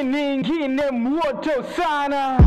hii 0.00 0.06
nyingine 0.06 0.90
moto 0.90 1.62
sana 1.76 2.38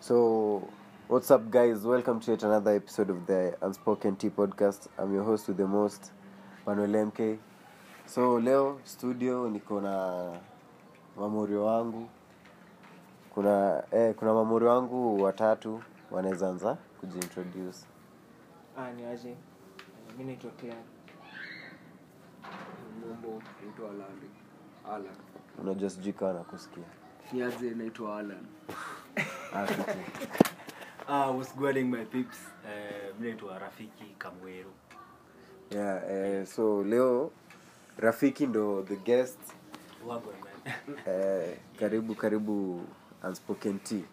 So, 0.00 0.68
what's 1.08 1.30
up, 1.30 1.50
guys? 1.50 1.84
Welcome 1.84 2.20
to 2.20 2.30
yet 2.32 2.42
another 2.42 2.76
episode 2.76 3.10
of 3.10 3.26
the 3.26 3.56
Unspoken 3.62 4.16
Tea 4.16 4.30
Podcast. 4.30 4.88
I'm 4.98 5.12
your 5.12 5.24
host 5.24 5.48
with 5.48 5.56
the 5.56 5.66
most, 5.66 6.12
Manuel 6.66 7.06
MK. 7.06 7.38
So, 8.06 8.38
leo 8.38 8.78
studio 8.84 9.48
niko 9.48 9.80
na 9.80 10.32
mamorio 11.16 11.64
wangu. 11.64 12.08
Kuna 13.38 13.82
eh, 13.92 14.14
kuna 14.14 14.34
mamuri 14.34 14.64
wangu 14.64 15.22
watatu 15.22 15.82
wanaweza 16.10 16.48
anza 16.48 16.76
kujiintroduce. 17.00 17.86
Ah, 18.76 18.92
ni 18.92 19.04
aje 19.04 19.34
mi 20.18 20.24
naitwa 20.24 20.50
Clan. 20.50 20.82
Mambo, 23.08 23.42
naitwa 23.64 23.90
Alan. 23.90 24.18
Alan. 24.90 25.16
Unajua 25.58 25.90
sijui 25.90 26.12
kawa 26.12 26.32
nakusikia. 26.32 26.82
Niaje 27.32 27.70
naitwa 27.70 28.18
Alan. 28.18 28.46
Ah. 29.54 29.66
Ah, 31.08 31.32
my 31.32 32.04
peeps? 32.04 32.38
Eh, 32.66 33.14
mi 33.20 33.28
naitwa 33.28 33.58
Rafiki 33.58 34.04
Kamweru. 34.18 34.70
yeah, 35.70 36.02
eh, 36.10 36.46
so 36.46 36.84
leo 36.84 37.30
Rafiki 37.98 38.46
ndo 38.46 38.82
the 38.82 38.96
guest. 38.96 39.38
Wagwan. 40.06 40.36
Eh, 41.06 41.56
karibu 41.78 42.14
karibu 42.14 42.84
Unspoken 43.24 43.78
Tea. 43.78 44.04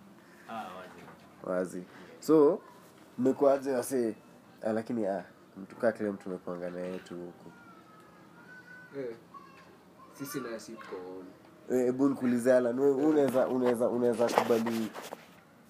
ah, 0.49 0.53
wazi. 0.53 1.01
wazi 1.43 1.83
so 2.19 2.59
mmekuaje 3.17 3.71
wase 3.71 4.15
ah, 4.63 4.73
lakini 4.73 5.05
ah, 5.07 5.23
mtu 5.57 5.75
kaa 5.75 5.91
kile 5.91 6.12
mtu 6.12 6.29
umekuanga 6.29 6.70
na 6.70 6.79
yetu 6.79 7.15
huku 7.15 7.51
Eh. 8.99 9.15
Sisi 10.13 10.39
na 10.39 10.57
tuko. 10.59 10.95
Eh, 11.71 11.85
hebu 11.85 12.09
nikuulize 12.09 12.53
Alan 12.53 12.79
unaweza 12.79 13.47
unaweza 13.47 13.89
unaweza 13.89 14.29
kubali 14.29 14.91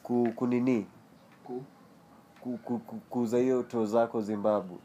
ku, 0.03 0.29
kunini 0.35 0.87
Ku? 1.43 1.63
ku, 2.41 2.57
ku, 2.57 2.79
ku, 2.79 2.95
kuuza 2.95 3.37
hiyo 3.37 3.63
too 3.63 3.85
zako 3.85 4.21
zimbabwe 4.21 4.77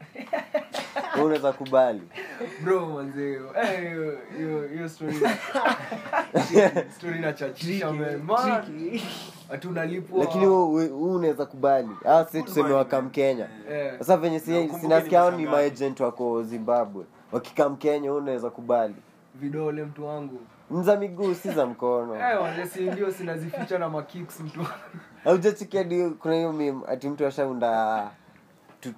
unaweza 1.23 1.53
kubali 1.53 2.01
Bro 2.63 2.85
manze. 2.85 3.33
Eh 3.63 3.79
hiyo- 3.89 4.17
hiyo 4.37 4.67
hiyo 4.67 4.89
story. 4.89 5.15
story 6.97 7.19
na 7.19 7.33
chachisha 7.33 7.91
man. 7.93 8.21
Man. 8.23 8.99
Lakini 10.17 10.47
wewe 10.47 10.87
unaweza 10.89 11.45
kubali 11.45 11.89
ah 12.05 12.25
si 12.25 12.43
tuseme 12.43 12.73
wakam 12.73 13.09
Kenya 13.09 13.47
eh 13.71 13.93
sasa 13.99 14.17
venye 14.17 14.39
si, 14.39 14.69
sinasikia 14.81 15.19
hao 15.19 15.31
ni 15.31 15.45
maagent 15.45 15.99
wako 15.99 16.43
Zimbabwe 16.43 17.05
wakikam 17.31 17.75
Kenya 17.77 18.13
unaweza 18.13 18.49
kubali 18.49 18.95
vidole 19.35 19.83
mtu 19.83 20.05
wangu. 20.07 20.39
Za 20.81 20.97
miguu 20.97 21.33
si 21.33 21.51
za 21.51 21.65
mkono 21.65 22.15
Eh 22.15 22.41
ndio 22.81 23.11
sinazificha 23.11 23.79
na 23.79 23.89
makicks 23.89 24.39
mtu. 24.39 24.59
wangu. 24.59 24.71
kuna 26.19 26.35
hiyo 26.35 26.53
mim 26.53 26.81
ati 26.87 27.09
mtu 27.09 27.25
ashaunda 27.27 28.09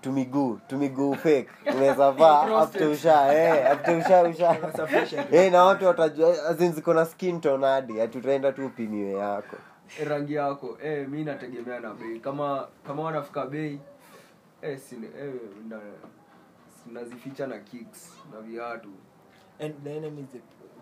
tumiguu 0.01 0.59
tumiguu 0.67 1.13
fake 1.15 1.49
unaweza 1.75 2.11
vaa 2.11 2.41
after 2.61 2.89
usha 2.89 3.33
eh 3.33 3.71
after 3.71 3.97
usha 3.97 4.23
usha 5.03 5.25
eh 5.31 5.51
na 5.51 5.63
watu 5.63 5.85
watajua 5.85 6.45
azin 6.49 6.73
ziko 6.73 6.93
na 6.93 7.05
skin 7.05 7.41
tone 7.41 7.67
hadi 7.67 8.01
atutaenda 8.01 8.51
tu 8.51 8.65
upimiwe 8.65 9.11
yako 9.11 9.55
Eh, 9.99 10.07
rangi 10.07 10.33
yako. 10.33 10.77
Eh 10.83 11.07
mi 11.07 11.23
nategemea 11.23 11.79
na 11.79 11.93
bei. 11.93 12.19
Kama 12.19 12.67
kama 12.87 13.03
wanafika 13.03 13.45
bei 13.45 13.79
eh 14.61 14.79
sina 14.79 15.07
eh 15.07 15.33
na 15.69 15.79
nazificha 16.91 17.47
na 17.47 17.59
kicks 17.59 18.09
na 18.31 18.41
viatu. 18.41 18.89
And 19.59 19.73
the 19.83 19.91
enemy 19.91 20.21
is 20.21 20.29
the 20.31 20.39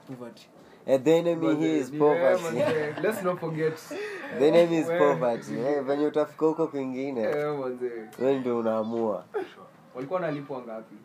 poverty. 0.08 0.48
Eh, 0.86 1.02
the 1.04 1.18
enemy 1.18 1.56
here 1.56 1.78
is 1.78 1.90
poverty. 1.92 2.60
Eh, 2.60 2.96
let's 3.04 3.24
not 3.24 3.40
forget. 3.40 3.74
the 4.40 4.48
enemy 4.48 4.78
is 4.78 4.88
poverty. 4.88 5.54
Eh 5.60 5.82
venye 5.84 6.06
utafika 6.06 6.46
huko 6.46 6.68
kwingine 6.68 7.22
Eh, 7.22 7.60
wewe 8.20 8.40
ndio 8.40 8.60
unaamua. 8.60 9.26
Walikuwa 9.96 10.20
nalipwa 10.20 10.62
ngapi? 10.62 10.96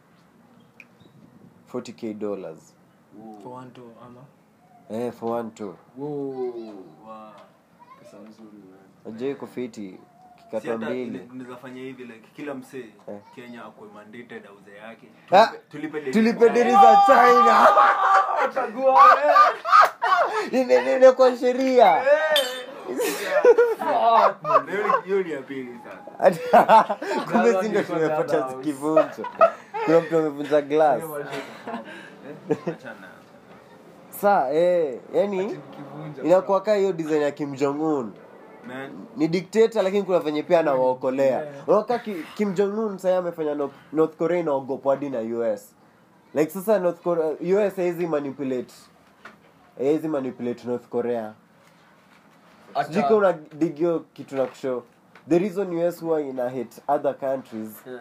40k 1.72 2.14
dollars. 2.14 2.74
For 3.42 3.52
one 3.52 3.70
two 3.70 3.92
ama. 4.06 4.20
eh 4.90 5.12
for 5.12 5.30
one 5.32 5.50
two. 5.50 5.74
Wow, 5.98 6.52
pesa 8.00 8.16
nzuri 8.18 9.30
iko 9.30 9.46
Si 10.60 10.68
mbili. 10.70 11.18
hivi 11.80 12.04
like 12.04 12.28
kila 12.36 12.54
msee 12.54 12.78
Eh. 13.08 13.18
Kenya 13.34 13.64
akwe 13.64 13.88
mandated 13.94 14.46
auze 14.46 14.76
yake. 14.86 15.06
Ah, 15.32 15.46
Tulipe 15.70 16.00
deni. 16.00 16.12
tulipe 16.12 16.48
deni 16.50 16.70
za 16.70 17.02
China. 17.06 17.68
Ine- 20.60 20.96
ine 20.96 21.12
kwa 21.12 21.36
sheria. 21.36 22.02
Na 24.66 24.72
hiyo 25.04 25.22
ni- 25.22 25.30
ya 25.32 25.42
pili 25.42 25.78
sasa. 26.20 26.96
kumbe 27.32 27.82
tumepata 27.82 28.40
dada. 28.40 28.54
kuna 29.84 30.00
mtu 30.00 30.18
amevunja 30.18 30.60
glass. 30.62 31.02
Eh, 32.50 32.56
saa 34.10 34.50
eh, 34.50 34.98
yani 35.14 35.58
inakuwa 36.24 36.60
kaa 36.60 36.74
hiyo 36.74 36.92
design 36.92 37.22
ya 37.22 37.30
Kim 37.30 37.52
Jong 37.56 37.80
Un 37.80 38.12
Man, 38.68 38.90
ni 39.16 39.28
dikteta 39.28 39.82
lakini 39.82 40.02
kuna 40.02 40.18
venye 40.18 40.42
pia 40.42 40.60
anawaokolea. 40.60 41.44
Unakaa 41.66 41.98
ki, 41.98 42.14
Kim 42.36 42.54
Jong 42.54 42.78
Un 42.78 42.98
sasa 42.98 43.18
amefanya 43.18 43.54
no, 43.54 43.70
North 43.92 44.16
Korea 44.16 44.40
inaogopwa 44.40 44.94
hadi 44.94 45.10
na 45.10 45.20
US 45.20 45.74
like 46.34 46.50
sasa 46.50 46.78
North 46.78 47.00
Korea, 47.02 47.26
US 47.56 47.76
haizi 47.76 48.06
manipulate. 48.06 48.74
Haizi 49.78 50.08
manipulate 50.08 50.66
North 50.68 50.88
Korea. 50.88 51.32
Sijika 52.86 53.14
una 53.16 53.32
digio 53.32 54.00
kitu 54.12 54.36
na 54.36 54.46
kushow. 54.46 54.82
The 55.28 55.38
reason 55.38 55.74
US 55.78 56.00
huwa 56.00 56.20
ina 56.20 56.48
hit 56.48 56.80
other 56.88 57.18
countries 57.18 57.70
Yeah. 57.86 58.00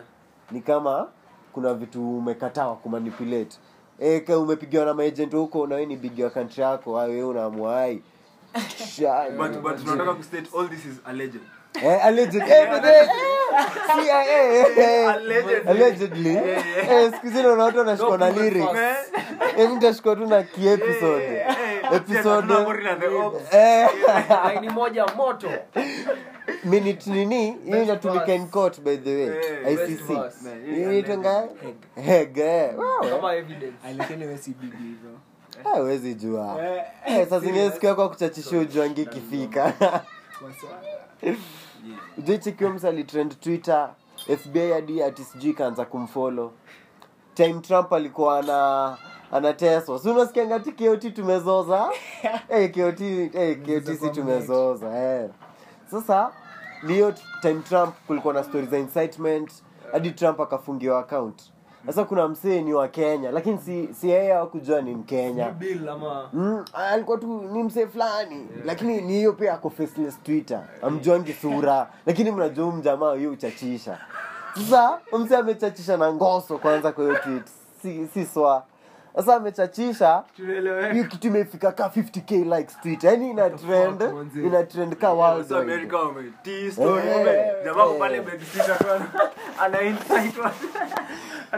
ni 0.51 0.61
kama 0.61 1.07
kuna 1.53 1.73
vitu 1.73 2.17
umekataa 2.17 2.73
kumanipulate. 2.75 3.57
E, 3.99 4.35
umepigiwa 4.35 4.85
na 4.85 4.93
maagent 4.93 5.33
huko 5.33 5.67
na 5.67 5.75
wewe 5.75 5.87
ni 5.87 5.95
big 5.97 6.19
wa 6.19 6.29
country 6.29 6.63
yako 6.63 6.93
wewe 6.93 7.23
unaamua 7.23 7.81
ai 7.81 8.01
but 9.37 9.61
but 9.61 9.77
tunataka 9.77 10.13
kustate 10.13 10.47
all 10.57 10.67
this 10.69 10.85
is 10.85 10.99
alleged. 11.05 11.39
Eh, 11.83 11.99
alleged. 12.07 12.35
Eh, 12.41 12.67
but 12.71 12.85
eh, 12.85 13.07
CIA, 13.95 14.23
eh, 14.27 14.65
eh, 14.77 15.07
Allegedly. 15.09 15.69
allegedly. 15.71 16.35
Eh, 16.37 17.11
siku 17.13 17.27
hizi 17.27 17.43
naona 17.43 17.63
watu 17.63 17.77
na 18.17 18.29
lyrics. 18.29 18.67
Eh, 19.57 19.69
mimi 19.71 20.15
tu 20.15 20.27
na. 20.27 20.37
Episode. 21.91 22.45
Eh, 23.51 23.89
Laini 24.45 24.69
moja 24.69 25.05
moto. 25.15 25.49
Minute 26.63 27.09
nini? 27.09 27.57
Hiyo 27.65 27.83
inatumika 27.83 28.33
in 28.33 28.47
court 28.47 28.81
by 28.81 28.97
the 28.97 29.15
way. 29.15 29.37
Eh, 29.65 29.73
ICC. 29.73 30.09
Wow. 32.77 33.09
kama 33.09 33.35
evidence. 33.35 33.73
Wewe 34.25 34.37
si 34.37 34.51
bibi 34.53 34.77
hivyo. 35.73 36.11
Ah, 36.11 36.13
jua. 36.13 36.63
Eh, 37.05 37.27
saa 37.29 37.39
zingine 37.39 37.71
siku 37.71 37.85
yako 37.85 38.09
kuchachisha 38.09 38.57
ujuangi 38.57 39.01
ikifika. 39.01 39.73
Ujaichekiwa 42.17 42.69
msa 42.69 42.89
alitrend 42.89 43.39
twitter 43.39 43.89
fbi 44.43 44.71
hadi 44.71 45.03
ati 45.03 45.23
sijui 45.23 45.53
kaanza 45.53 45.85
kumfolo 45.85 46.51
time 47.33 47.53
trump 47.53 47.93
alikuwa 47.93 48.39
ana 48.39 48.97
anateswa. 49.31 49.99
Si 49.99 50.09
unasikianga 50.09 50.59
ti 50.59 50.71
kioti 50.71 51.11
tumezoza? 51.11 51.89
Hey, 52.47 52.67
kioti 52.67 53.29
hey, 53.33 53.55
kioti 53.55 53.95
si 53.95 54.09
tumezoza 54.09 54.91
hey. 54.91 55.27
sasa 55.91 56.31
niyo 56.83 57.13
time 57.41 57.61
trump 57.61 57.95
kulikuwa 58.07 58.33
na 58.33 58.43
story 58.43 58.67
za 58.67 58.77
incitement 58.77 59.51
hadi 59.91 60.11
trump 60.11 60.39
akafungiwa 60.39 60.99
account 60.99 61.41
sasa 61.85 62.03
kuna 62.03 62.27
msee 62.27 62.61
ni 62.61 62.73
wa 62.73 62.87
kenya 62.87 63.31
lakini 63.31 63.57
si 63.57 63.89
si 63.93 64.09
yeye 64.09 64.33
hakujua 64.33 64.81
ni 64.81 64.95
mkenya. 64.95 65.45
Mm, 66.33 66.65
alikuwa 66.73 67.17
tu 67.17 67.41
ni 67.53 67.63
msee 67.63 67.87
fulani. 67.87 68.47
Lakini 68.65 69.01
ni 69.01 69.13
hiyo 69.13 69.33
pia 69.33 69.53
ako 69.53 69.69
faceless 69.69 70.23
twitter. 70.23 70.63
Amjuangi 70.81 71.33
sura. 71.33 71.87
Lakini 72.05 72.31
mnajua 72.31 72.71
mjamaa 72.71 73.13
hiyo 73.15 73.31
uchachisha 73.31 73.97
sasa 74.55 74.99
msee 75.19 75.35
amechachisha 75.37 75.97
na 75.97 76.13
ngoso 76.13 76.57
kwanza 76.57 76.91
kwa 76.91 77.03
hiyo 77.03 77.15
tweet. 77.17 77.43
Si, 77.81 78.07
si 78.13 78.25
swa 78.25 78.63
sasa 79.15 79.35
amechachisha. 79.35 80.23
Kitu 81.11 81.27
imefika 81.27 81.71
ka 81.71 81.87
50k 81.95 82.57
likes 82.57 82.77
twitter 82.81 83.09
yani 83.11 83.29
ina 83.29 83.49
trend. 83.49 84.01
ina 84.35 84.63
trend 84.63 84.95
ka 84.95 85.13
world. 85.13 85.51
America 85.53 85.93
wametii 85.95 86.71
story, 86.71 87.07
Eh, 87.07 87.63
jamaa 87.65 87.85
eh. 87.85 87.99
pale 87.99 88.21
bedsitter 88.21 88.77
ana- 88.95 89.31
ana 89.59 89.81
insight. 89.81 90.35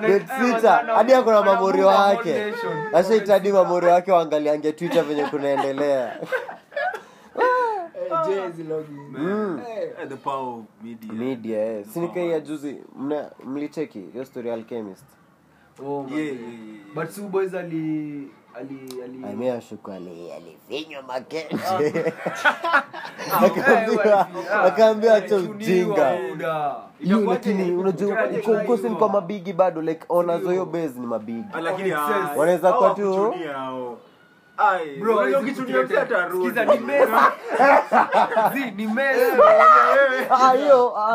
bedsitter 0.01 0.85
hadi 0.95 1.13
ako 1.13 1.31
na 1.31 1.41
mamori 1.41 1.83
wake. 1.83 2.53
wake 3.87 4.11
waangaliange 4.11 4.71
twitter 4.71 5.03
venye 5.03 5.25
kunaendelea. 5.25 6.13
Eh. 9.17 10.07
the 10.07 10.15
power 10.17 10.59
of 10.59 10.65
media. 10.83 11.13
media. 11.13 11.83
The 11.83 11.89
sinika 11.89 12.13
power. 12.13 12.29
ya 12.31 12.39
juzi 12.39 12.83
mlicheki 13.45 13.99
hiyo 14.13 14.25
story 14.25 14.51
alchemist 14.51 15.05
Oh, 15.79 16.03
man. 16.03 16.13
Yeah, 16.13 16.25
yeah, 16.25 16.33
yeah, 16.33 16.51
yeah. 16.51 16.93
but 16.95 17.09
Su 17.11 17.21
boys 17.27 17.53
ali 17.53 18.27
ali 18.55 18.79
ali 19.03 19.23
ameashuku 19.33 19.91
alivinywa 19.91 21.01
makete 21.01 21.55
akaambiwa 24.63 25.13
acha 25.15 25.35
ujinga. 25.35 26.11
hiyo 26.99 27.19
lakini 27.33 27.71
unajua 27.71 28.17
uko- 28.39 28.51
kwa 28.95 29.09
mabigi 29.09 29.53
bado 29.53 29.81
like 29.81 30.05
owners 30.09 30.41
hiyo 30.41 30.65
base 30.65 30.93
ni 30.99 31.05
mabigi. 31.07 31.43
Ah, 31.93 31.99
ah. 32.31 32.37
Wanaweza 32.37 32.73
kwa 32.73 32.89
tu- 32.95 33.33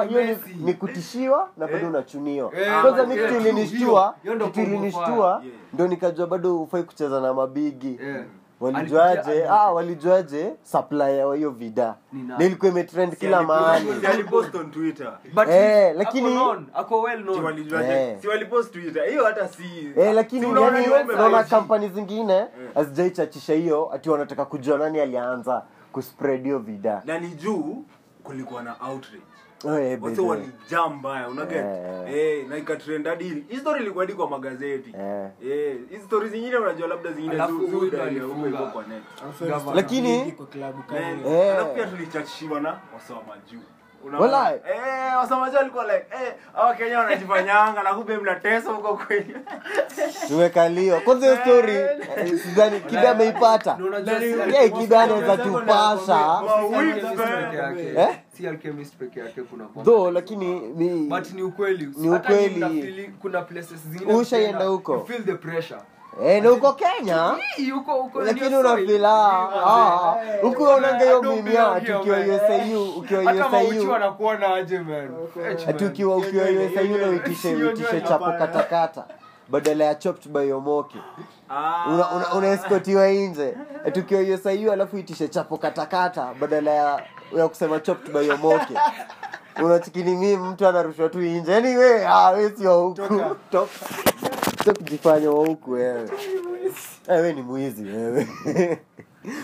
hiyo 0.09 0.37
ni, 0.61 0.75
kutishiwa 0.75 1.49
na 1.56 1.67
bado 1.67 1.87
unachuniwa. 1.89 2.53
Kwanza 2.83 3.06
mi 3.06 3.15
kitu 3.17 3.37
ilinishtua 3.37 4.15
ndo 4.35 4.47
kitu 4.47 4.61
ilinishtua 4.61 5.43
ndo 5.73 5.87
nikajua 5.89 6.27
bado 6.27 6.55
hufai 6.55 6.83
kucheza 6.83 7.21
na 7.21 7.35
mabigi. 7.35 7.99
Yeah. 8.03 8.25
Walijuaje 8.62 9.49
ah, 9.49 9.70
walijuaje 9.73 10.53
supply 10.62 11.19
ya 11.19 11.35
hiyo 11.35 11.50
vida 11.50 11.94
na 12.38 12.44
ilikuwa 12.44 12.70
imetrend 12.70 13.17
kila 13.17 13.43
mahali 13.43 13.91
alipost- 13.91 14.61
on 14.61 14.70
Twitter. 14.70 15.19
But 15.35 15.49
Eh, 15.49 15.94
lakini- 15.97 16.38
ako 16.75 17.00
well 17.03 17.35
Si 17.35 17.41
walijuaje? 17.41 17.93
Eh. 17.93 18.19
Si 18.20 18.29
walipost 18.29 18.73
Twitter. 18.73 19.05
Hiyo 19.09 19.25
hata 19.25 19.49
si 19.49 19.93
Eh, 19.97 20.14
lakini 20.14 20.47
Si 20.47 20.61
yani 20.62 20.87
naona 21.17 21.44
kampani 21.44 21.88
zingine 21.88 22.47
hazijaichachisha 22.75 23.55
hiyo 23.55 23.93
ati 23.94 24.11
wanataka 24.11 24.44
kujua 24.44 24.79
nani 24.79 25.00
alianza 25.00 25.62
kuspread 25.93 26.43
hiyo 26.43 26.59
vida 26.59 27.03
na 27.05 27.19
ni 27.19 27.29
juu 27.29 27.85
kulikuwa 28.25 28.62
na 28.62 28.76
outrage 28.81 29.17
eh, 29.17 29.23
wase 30.05 30.17
baby. 30.17 30.29
walijaa 30.29 30.88
mbaya 30.88 31.29
unaget 31.29 31.64
Eh. 31.64 32.06
hey, 32.11 32.43
na 32.44 32.56
ikatrend 32.56 33.06
hadi 33.06 33.44
hii 33.49 33.56
story 33.56 33.81
ilikuwa 33.82 34.05
hadi 34.05 34.14
kwa 34.17 34.31
magazeti 34.31 34.91
Eh. 35.00 35.29
hey, 35.43 35.73
hizi 35.91 36.05
story 36.06 36.29
zingine 36.29 36.56
unajua 36.56 36.88
labda 36.88 37.12
zingine 37.12 37.35
hivyo 38.44 38.67
kwa 38.67 38.82
net 38.82 39.03
Lakini-. 39.75 40.32
Eh. 41.26 41.55
alafu 41.55 41.75
pia 41.75 41.87
tulichachishiwa 41.87 42.61
na 42.61 42.81
wasoma 42.94 43.37
juu? 43.53 43.59
Walai. 44.19 44.54
Eh, 44.54 45.16
wasoma 45.19 45.50
juu 45.50 45.58
alikuwa 45.58 45.84
like 45.84 46.06
eh 46.14 46.34
hawa 46.52 46.75
Kenya 46.75 46.99
wanajifanyanga 46.99 47.82
na 47.82 47.94
kumbe 47.94 48.16
mnatesa 48.19 48.70
huko 48.70 48.96
kweli 48.96 49.37
tumekaliwa 50.28 51.00
kwanza 51.00 51.26
hiyo 51.26 51.38
story 51.43 51.75
eh, 51.76 52.38
sidhani 52.43 52.82
ameipata. 53.08 53.78
anaweza 55.00 55.37
tupasha. 55.37 56.43
Eh? 57.96 58.08
Si 58.37 58.46
Alchemist 58.49 58.94
peke 58.96 59.20
yake 59.20 59.43
kuna 59.43 59.64
kwa- 59.64 59.84
though 59.84 60.12
lakini 60.12 60.46
mi 60.60 60.88
but 61.08 61.32
ni 61.32 61.43
ukweli. 61.43 61.88
Ni 61.96 62.10
ukweli. 62.10 63.10
kuna 63.22 63.43
places 63.43 63.81
zingine 63.88 64.14
Ushaenda 64.14 64.64
huko? 64.64 65.04
feel 65.04 65.25
the 65.25 65.34
pressure 65.34 65.81
eh, 66.20 66.43
na 66.43 66.53
uko 66.53 66.73
kenya? 66.73 67.37
Hii, 67.56 67.70
huko 67.70 67.93
huko 68.03 68.20
lakini 68.23 68.47
ndio 68.47 68.61
unafila 68.61 69.49
Eh, 70.26 70.43
huku 70.43 70.62
unaonanga 70.62 71.05
hiyo 71.05 71.23
mimia 71.23 71.43
belong 71.43 71.76
ati 71.76 71.93
ukiwa 71.93 72.19
man. 72.19 72.31
USIU 72.31 72.85
ukiwa 72.99 73.25
hata 73.25 73.49
mauchi 73.49 73.79
USIU 73.79 73.91
wanakuona 73.91 74.55
aje 74.55 74.79
man. 74.79 75.11
Fetch, 75.35 75.82
ukiwa 75.82 76.17
ukiwa 76.17 76.44
na 76.99 77.09
uitishe 77.09 77.55
uitishe 77.55 78.00
chapo 78.00 78.25
katakata. 78.38 79.05
Badala 79.49 79.85
ya 79.85 79.94
chopped 79.94 80.32
by 80.32 80.49
yomoki 80.49 80.99
Ah. 81.50 81.85
una, 81.88 82.11
una, 82.11 82.35
unaeskotiwa 82.35 83.09
nje. 83.09 83.55
Tukiwa 83.93 84.20
USAU 84.20 84.73
alafu 84.73 84.99
itishe 84.99 85.29
chapo 85.29 85.56
katakata 85.56 86.35
badala 86.41 86.70
ya, 86.70 87.03
ya 87.37 87.49
kusema 87.49 87.81
chopped 87.81 88.12
by 88.12 88.29
unachikini 89.64 90.17
mimi 90.17 90.37
mtu 90.37 90.67
anarushwa 90.67 91.09
tu 91.09 91.19
nje. 91.19 91.53
Yani 91.53 91.76
we 91.76 92.06
ah, 92.06 92.50
sio 92.56 92.81
huku. 92.81 93.37
Toka 93.50 93.69
kujifanya 94.64 95.31
wa 95.31 95.47
huku 95.47 95.70
wewe 95.70 96.11
Eh, 97.09 97.35
ni 97.35 97.43
mwizi 97.43 97.85
wewe. 97.85 98.29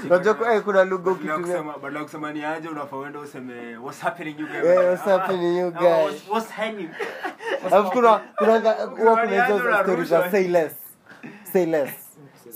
Unajua 0.06 0.54
eh, 0.54 0.62
kuna 0.62 0.84
lugha 0.84 1.10
ukitumia 1.10 1.38
kusema- 1.38 1.72
badala 1.78 1.98
ya 1.98 2.04
kusema 2.04 2.32
ni 2.32 2.44
aje 2.44 2.68
unafaa 2.68 2.96
uende 2.96 3.18
useme 3.18 3.76
what's 3.76 4.00
happening 4.00 4.40
you 4.40 4.46
guys? 4.46 4.64
Eh, 4.64 4.76
what's 4.88 5.04
happening, 5.04 5.58
you 5.58 5.70
guys? 5.70 5.82
what's- 5.82 6.30
what's 6.32 6.50
alafu 7.66 7.90
kuna 7.90 8.18
kuna 8.36 8.60
kuna 9.16 9.44
hizo 9.46 9.56
Ukisema 9.56 10.04
za 10.04 10.30
say 10.30 10.48
less. 10.48 10.72
Say 11.52 11.66
less 11.66 11.90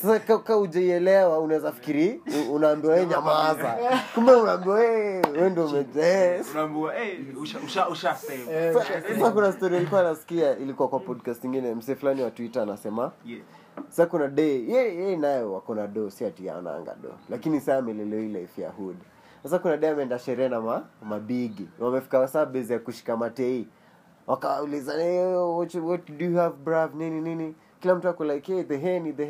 sasa 0.03 0.21
ka, 0.21 0.39
ka 0.39 0.57
ujaielewa 0.57 1.39
unaweza 1.39 1.73
fikiri 1.73 2.23
unaambiwa 2.53 2.95
we 2.95 3.07
nyamaza 3.07 3.77
kumbe 4.15 4.33
unaambiwa 4.33 4.75
we 4.77 5.23
we 5.41 5.51
ndo 5.51 5.67
ume 5.67 5.87
unaambiwa 6.53 6.97
eh 6.97 7.19
usha 7.43 7.59
usha 7.61 7.89
usha 7.89 8.15
save. 8.15 8.47
Eh, 8.51 8.75
sasa 9.19 9.31
kuna 9.31 9.53
story 9.53 9.77
ilikuwa 9.77 10.03
nasikia 10.03 10.59
ilikuwa 10.59 10.89
kwa 10.89 11.01
podcast 11.01 11.45
ingine 11.45 11.75
mse 11.75 11.95
fulani 11.95 12.23
wa 12.23 12.31
twitter 12.31 12.63
anasema 12.63 13.13
yeah. 13.25 13.43
Sasa 13.89 14.07
kuna 14.07 14.29
day 14.29 14.65
ye, 14.71 14.95
ye 14.97 15.17
nayo 15.17 15.53
wako 15.53 15.75
na 15.75 15.87
do 15.87 16.11
si 16.11 16.25
ati 16.25 16.51
anaanga 16.51 16.95
do 17.03 17.09
lakini 17.31 17.61
saa 17.61 17.77
amelelewa 17.77 18.23
ile 18.23 18.41
life 18.41 18.63
ya 18.63 18.71
hood. 18.71 18.97
Sasa 19.43 19.59
kuna 19.59 19.77
day 19.77 19.91
ameenda 19.91 20.19
sherehe 20.19 20.49
na 20.49 20.61
ma, 20.61 20.83
mabigi. 21.03 21.69
Wamefika 21.79 22.19
wasaa 22.19 22.47
bezi 22.47 22.73
ya 22.73 22.79
kushika 22.79 23.17
matei. 23.17 23.67
Wakauliza 24.27 24.93
what, 25.57 25.75
what 25.75 26.11
do 26.19 26.25
you 26.25 26.37
have 26.37 26.55
brav 26.65 26.95
nini 26.95 27.21
nini 27.21 27.55
kila 27.83 27.95
mtu 27.95 28.09
ako 28.09 28.25
like 28.25 28.53
hey, 28.53 28.63
the 28.63 28.77
henny 28.77 29.13
the 29.13 29.27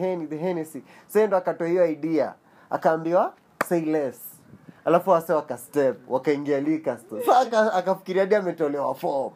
sasa 1.06 1.26
ndo 1.26 1.37
akatoa 1.37 1.66
hiyo 1.69 1.87
idea. 1.87 2.34
Akaambiwa 2.70 3.34
say 3.69 3.81
less. 3.81 4.20
Alafu 4.84 5.10
wase 5.10 5.32
wakastep 5.32 6.10
wakaingia 6.10 6.60
likasto 6.60 7.19
aka- 7.40 7.72
akafikiria 7.72 8.22
hadi 8.22 8.34
ametolewa 8.34 8.94
form. 8.94 9.32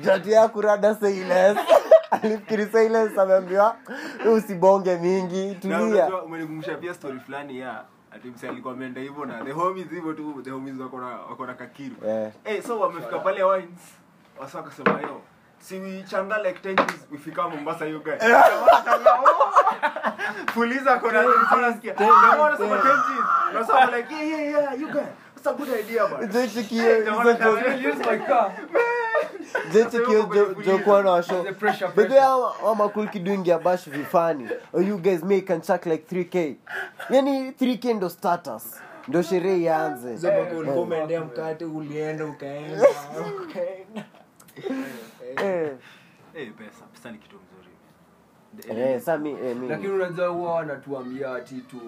Jati 0.00 0.32
ya 0.32 0.48
kurada 0.48 0.94
say 0.94 1.24
less. 1.24 1.58
Alifikiri 2.10 2.66
say 2.66 2.88
less 2.88 3.18
ameambiwa 3.18 3.76
usibonge 4.36 4.96
mingi 4.96 5.54
tulia. 5.54 6.22
Umenikumbusha 6.22 6.74
pia 6.74 6.94
story 6.94 7.20
fulani 7.20 7.58
ya 7.58 7.84
alikuwa 8.48 8.74
ameenda 8.74 9.00
hivyo 9.00 9.24
na 9.24 9.44
the 9.44 9.52
homies 9.52 9.90
hivyo 9.90 10.12
tu 10.12 10.42
the 10.42 10.50
homies 10.50 10.78
wako 10.80 11.46
na 11.46 11.54
kakiru. 11.54 11.96
Yeah. 12.06 12.32
hey, 12.44 12.60
so 12.62 12.80
wamefika 12.80 13.18
pale 13.18 13.44
wines 13.44 13.80
wasa 14.40 14.58
wakasema 14.58 15.00
yo 15.00 15.20
si 15.64 15.78
we 15.80 16.04
changa 16.10 16.42
like 16.44 16.60
10 16.62 16.76
days 16.76 17.06
we 17.10 17.16
Mombasa 17.48 17.88
you 17.88 18.00
guys. 18.04 18.20
Fuliza 20.52 20.98
kona 21.00 21.24
unasikia 21.56 21.94
jamaa 21.94 22.36
wanasema 22.42 22.76
10 22.76 22.82
days 22.82 23.68
na 23.68 23.96
like 23.96 24.14
yeah 24.14 24.28
yeah 24.28 24.52
yeah 24.52 24.80
you 24.80 24.88
guys. 24.88 25.06
It's 25.36 25.46
a 25.46 25.52
good 25.52 25.68
idea 25.68 26.04
Use 27.88 27.98
my 27.98 28.18
car. 28.28 28.52
bash 33.58 33.88
vifani? 33.88 34.48
You 34.74 34.98
guys 34.98 35.22
may 35.22 35.40
can 35.40 35.60
chuck 35.60 35.86
like 35.86 36.04
3k 36.14 36.54
yani 37.10 37.50
3k 37.50 37.94
ndo 37.94 38.08
status. 38.08 38.80
Ndo 39.08 39.22
sherehe 39.22 39.60
ianze. 39.60 40.28
Ulikuwa 40.56 40.82
umeendea 40.82 41.20
mkate 41.20 41.64
ulienda 41.64 42.24
ukaenda. 42.24 42.82
Ukaenda. 43.42 43.74
Eh, 43.96 44.04
eh 44.06 44.23
pesa 46.56 46.84
pesa 46.92 47.10
ni 47.12 47.18
kitu 47.18 47.36
mzuri. 47.36 48.80
Eh, 48.80 49.00
sa 49.00 49.18
mi, 49.18 49.30
eh, 49.30 49.56
mi- 49.56 49.68
lakini 49.68 49.92
unajua 49.92 50.28
huwa 50.28 50.54
wanatuambia 50.54 51.34
ati 51.34 51.60
tu 51.60 51.80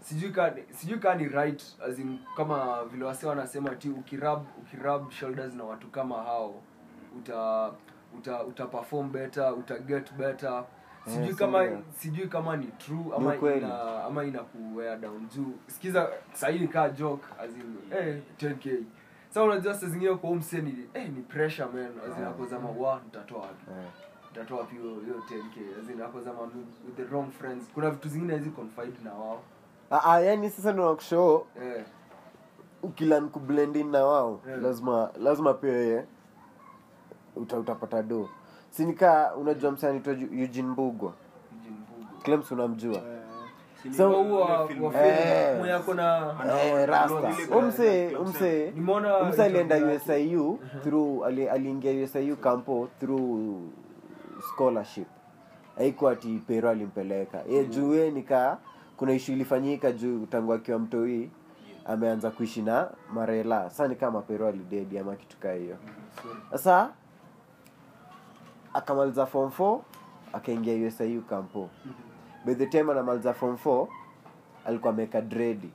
sijui 0.00 0.30
ka 0.30 0.54
sijui 0.70 0.98
ka 0.98 1.14
ni 1.14 1.28
right 1.28 1.62
as 1.88 1.98
in, 1.98 2.18
kama 2.36 2.84
vile 2.84 3.04
wase 3.04 3.26
wanasema 3.26 3.74
ti 3.74 3.88
ukirab 3.88 4.46
ukirab 4.58 5.10
shoulders 5.10 5.54
na 5.54 5.64
watu 5.64 5.86
kama 5.88 6.16
hao 6.16 6.62
uta 7.18 7.72
uta 8.18 8.44
uta 8.44 8.66
perform 8.66 9.10
better 9.12 9.52
uta 9.58 9.78
get 9.78 10.12
better. 10.12 10.64
Sijui 11.04 11.28
Eh, 11.28 11.34
kama 11.34 11.62
sindio. 11.64 11.82
sijui 11.96 12.26
kama 12.28 12.56
ni 12.56 12.66
true 12.66 13.04
ama 13.16 13.34
ukweli. 13.34 13.58
ina 13.58 14.04
ama 14.04 14.24
ina 14.24 14.38
kuwear 14.38 14.98
down. 15.00 15.28
Juu 15.36 15.52
sikiza 15.66 16.08
sahii 16.32 16.58
nikaa 16.58 16.88
joke 16.88 17.24
as 17.40 17.50
in 17.50 17.76
eh 17.98 18.18
10k 18.38 18.82
sasa 19.28 19.42
unajua 19.44 19.74
saa 19.74 19.86
zingine 19.86 20.14
kwa 20.14 20.30
umse 20.30 20.60
ni 20.60 20.74
eh 20.94 21.10
ni 21.12 21.22
pressure 21.22 21.68
man. 21.74 21.92
Azina 22.12 22.30
kozama 22.30 22.68
wa 22.68 23.00
nitatoa 23.04 23.40
wapi? 23.40 23.64
Nitatoa 24.30 24.58
wapi 24.60 24.76
hiyo 24.76 24.94
hiyo 25.00 25.14
10k 25.30 25.78
azina 25.80 26.08
kozama 26.08 26.40
with 26.40 26.96
the 26.96 27.04
wrong 27.04 27.30
friends. 27.30 27.64
Kuna 27.74 27.90
vitu 27.90 28.08
zingine 28.08 28.36
hizi 28.36 28.50
confide 28.50 28.96
na 29.04 29.12
wao. 29.14 29.40
Ah, 29.90 30.00
ah, 30.04 30.20
yani 30.20 30.50
sasa 30.50 30.72
ndo 30.72 30.88
nakushow 30.88 31.46
eh. 31.62 31.84
Ukilan 32.82 33.28
kublend 33.28 33.76
in 33.76 33.90
na 33.90 34.04
wao 34.04 34.40
Yeah. 34.46 34.62
lazima 34.62 35.10
lazima 35.20 35.54
pia 35.54 35.72
yeye 35.72 36.04
uta, 37.36 37.58
utapata 37.58 38.02
do. 38.02 38.28
Sinika 38.70 39.34
unajua 39.36 39.70
msanaitwa 39.70 40.12
Eugene 40.12 40.68
Mbugwa. 40.68 41.12
Clems 42.22 42.50
unamjua 42.52 43.02
so 43.96 44.20
umse 47.58 48.16
umse 48.16 48.72
alienda. 49.42 49.76
USIU 49.76 50.58
through 50.82 51.24
aliingia 51.24 52.04
USIU 52.04 52.36
campo 52.36 52.88
through 53.00 53.60
scholarship. 54.48 55.06
Haikuwa 55.76 56.12
ati 56.12 56.42
pero 56.46 56.70
alimpeleka. 56.70 57.38
Ye 57.48 57.64
juu 57.64 57.94
ye 57.94 58.10
nika 58.10 58.58
kuna 58.96 59.12
ishu 59.12 59.32
ilifanyika 59.32 59.92
juu 59.92 60.26
tangu 60.26 60.52
akiwa 60.52 60.78
mtoi 60.78 61.30
ameanza 61.86 62.30
kuishi 62.30 62.62
na 62.62 62.90
marela. 63.12 63.70
Sa 63.70 63.88
ni 63.88 63.94
kama 63.94 64.22
pero 64.22 64.46
alidedi 64.46 64.98
ama 64.98 65.16
kitu 65.16 65.36
kaa 65.36 65.52
hiyo. 65.52 65.76
Sasa 66.50 66.90
akamaliza 68.74 69.26
form 69.26 69.50
4 69.58 69.78
akaingia 70.32 70.88
usiu 70.88 71.22
kampo 71.22 71.70
by 72.48 72.54
the 72.54 72.66
time 72.66 72.92
anamaliza 72.92 73.34
form 73.34 73.56
4 73.64 73.86
alikuwa 74.66 74.92
ameweka 74.92 75.20
dredi 75.20 75.70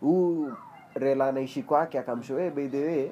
huu 0.00 0.52
rela 0.94 1.28
anaishi 1.28 1.62
kwake 1.62 1.98
akamsho 1.98 2.38
hey, 2.38 2.50
by 2.50 2.68
the 2.68 2.86
way 2.86 3.10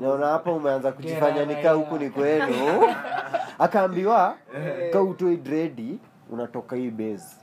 naona 0.00 0.26
hapa 0.26 0.52
umeanza 0.52 0.92
kujifanya 0.92 1.44
nikaa 1.44 1.72
huku 1.72 1.98
ni 1.98 2.10
kwenu. 2.10 2.84
Akaambiwa 3.58 4.36
ka 4.92 5.02
utoi 5.02 5.36
dredi 5.36 5.98
unatoka 6.30 6.76
hii 6.76 6.90
base. 6.90 7.36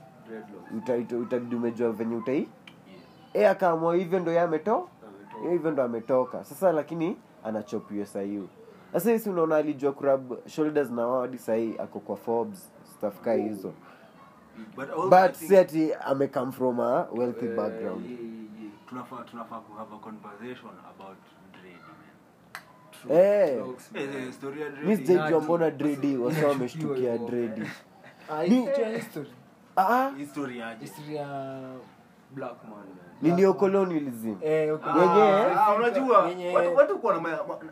Utabidi 1.22 1.56
umejua 1.56 1.92
venye 1.92 2.16
utai. 2.16 2.48
E 3.34 3.46
akaamua 3.46 3.96
hivyo 3.96 4.20
ndo 4.20 4.40
ameto 4.40 4.88
hivyo 5.50 5.70
ndo 5.70 5.82
ametoka. 5.82 6.44
Sasa 6.44 6.72
lakini 6.72 7.16
anachopiwa 7.44 8.06
sahiu 8.06 8.48
sasa 8.92 9.10
hisi 9.12 9.30
unaona 9.30 9.56
alijua 9.56 9.92
kurab 9.92 10.46
shoulders 10.46 10.90
na 10.90 11.06
wao 11.06 11.20
hadi 11.20 11.38
sahii 11.38 11.74
ako 11.78 12.00
kwa 12.00 12.16
forbes 12.16 12.72
stafkaa 12.96 13.32
hizo 13.32 13.48
hizo 13.48 13.72
But 15.10 15.36
seti 15.36 15.92
ame 16.10 16.28
but 16.28 16.28
ati 16.28 16.52
from 16.52 16.80
a 16.80 17.08
wealthy 17.12 17.48
uh, 17.48 17.56
background. 17.56 18.04
yeah, 18.04 18.20
yeah, 18.20 18.62
yeah. 18.62 19.24
tunafaa 19.30 19.60
ku 19.60 19.72
have 19.78 19.92
a 19.94 19.98
conversation 19.98 20.70
about 20.94 21.16
mbona 25.40 25.70
dredi? 25.70 26.16
Wasa 26.24 26.46
wameshtukia 26.46 27.18
dredi 27.18 27.62
Ni- 32.36 32.42
Black 32.42 32.62
man, 32.64 32.72
man. 32.72 32.86
ni 33.22 33.32
neocolonialism 33.32 34.34
eh, 34.42 34.74
okay. 34.74 34.92
Yenye- 34.92 35.54
Ah, 35.56 35.74
unajua 35.74 36.30
watu 36.54 36.76
watu 36.76 36.98
kuwa 36.98 37.14
na 37.14 37.20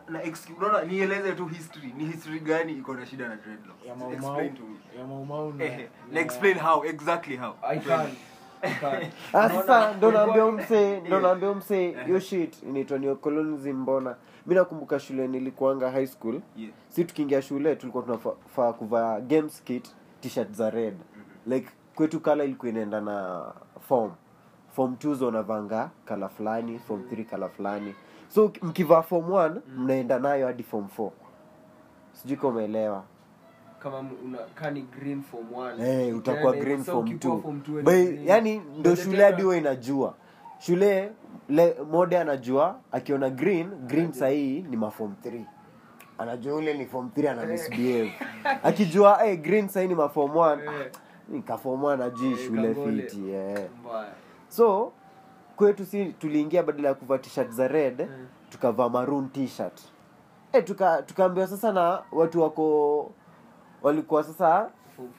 na 0.09 0.19
unaona 0.57 0.83
nieleze 0.83 1.31
tu 1.33 1.45
history. 1.45 1.93
Ni 1.97 2.05
history 2.05 2.39
gani 2.39 2.73
iko 2.73 2.93
na 2.93 3.05
shida 3.05 3.27
na 3.27 3.35
dreadlocks? 3.35 3.85
Ya 3.85 4.13
explain 4.13 4.53
to 4.55 4.63
me. 4.63 4.99
ya 4.99 5.05
Mau 5.07 5.25
Mau 5.25 5.53
na- 5.53 5.63
eh 5.65 5.89
na- 6.11 6.19
explain 6.19 6.57
how 6.59 6.85
exactly 6.85 7.37
how. 7.37 7.53
I 7.61 7.79
can. 7.79 8.07
I 8.61 8.73
can. 8.73 9.03
Ah, 9.33 9.49
sasa 9.49 9.93
ndo 9.93 10.11
naambia 10.11 10.45
mse 10.51 10.99
ndo 11.07 11.19
naambia 11.19 11.53
mse 11.53 11.95
hiyo 12.05 12.19
shit 12.19 12.63
inaitwa 12.63 12.99
neocolonialism 12.99 13.73
mbona. 13.81 14.15
Mi 14.45 14.55
nakumbuka 14.55 14.99
shule 14.99 15.27
nilikuanga 15.27 15.91
high 15.91 16.07
school. 16.07 16.41
Yeah. 16.57 16.71
Si 16.89 17.03
tukiingia 17.05 17.41
shule 17.41 17.75
tulikuwa 17.75 18.03
tunafaa 18.03 18.73
kuvaa 18.73 19.19
games 19.19 19.63
kit 19.63 19.89
t-shirt 20.21 20.51
za 20.51 20.69
red. 20.69 20.95
Like 21.47 21.69
kwetu 21.95 22.19
kala 22.19 22.43
ilikuwa 22.43 22.69
inaenda 22.69 23.01
na 23.01 23.45
form 23.87 24.11
form 24.75 24.95
t 24.95 25.13
zonavanga 25.13 25.89
kala 26.05 26.29
fulani 26.29 26.79
form 26.79 27.01
3 27.01 27.25
kala 27.25 27.49
fulani. 27.49 27.95
So 28.27 28.51
mkivaa 28.61 29.01
form 29.01 29.25
1 29.29 29.61
mnaenda 29.77 30.19
nayo 30.19 30.47
hadi 30.47 30.63
form 30.63 30.87
4 30.97 31.09
sijui 32.13 32.37
ka 32.37 32.47
umeelewa. 32.47 33.03
Kama 33.79 33.99
m- 33.99 34.09
una 34.25 34.37
kani 34.55 34.81
green 34.81 35.21
form 35.23 35.53
one. 35.53 35.83
hey, 35.85 36.13
utakuwa 36.13 36.51
green 36.53 36.77
hivyo, 36.77 36.93
form 36.93 37.07
2 37.67 37.83
By- 37.83 38.25
yani 38.25 38.61
ndo 38.79 38.95
shule 38.95 39.23
hadi 39.23 39.41
huwa 39.41 39.57
inajua. 39.57 40.13
Shule 40.59 41.11
le, 41.49 41.75
mode 41.91 42.17
anajua 42.19 42.75
akiona 42.91 43.29
green 43.29 43.69
green 43.87 44.11
sahii 44.11 44.61
ni 44.69 44.77
mafom 44.77 45.13
3 45.25 45.41
anajua 46.17 46.55
ule 46.55 46.73
ni 46.77 46.85
form 46.85 47.09
3 47.17 47.29
ana 47.31 47.45
misbehave. 47.45 48.13
Akijua 48.63 49.17
hey, 49.23 49.35
green 49.37 49.67
sahii 49.67 49.87
ni 49.87 49.95
mafom 49.95 50.31
1 50.31 50.57
nikafomwa 50.57 50.85
nikafom 51.29 51.81
1 51.83 52.01
ajui 52.03 52.31
Eh, 52.31 52.37
shule 52.47 52.73
fiti 52.75 53.29
yeah. 53.29 53.59
Mbaya. 53.83 54.07
So 54.55 54.91
kwetu 55.55 55.85
si 55.85 56.05
tuliingia 56.05 56.63
badala 56.63 56.87
ya 56.87 56.93
kuvaa 56.93 57.17
t-shirt 57.17 57.49
za 57.51 57.67
red 57.67 57.99
Mm. 58.01 58.27
tukavaa 58.49 58.89
maroon 58.89 59.29
t-shirt. 59.29 59.81
E, 60.51 60.61
tuka 60.61 61.01
tukaambiwa 61.01 61.47
sasa 61.47 61.71
na 61.71 62.01
watu 62.11 62.41
wako 62.41 63.11
walikuwa 63.81 64.23
sasa 64.23 64.69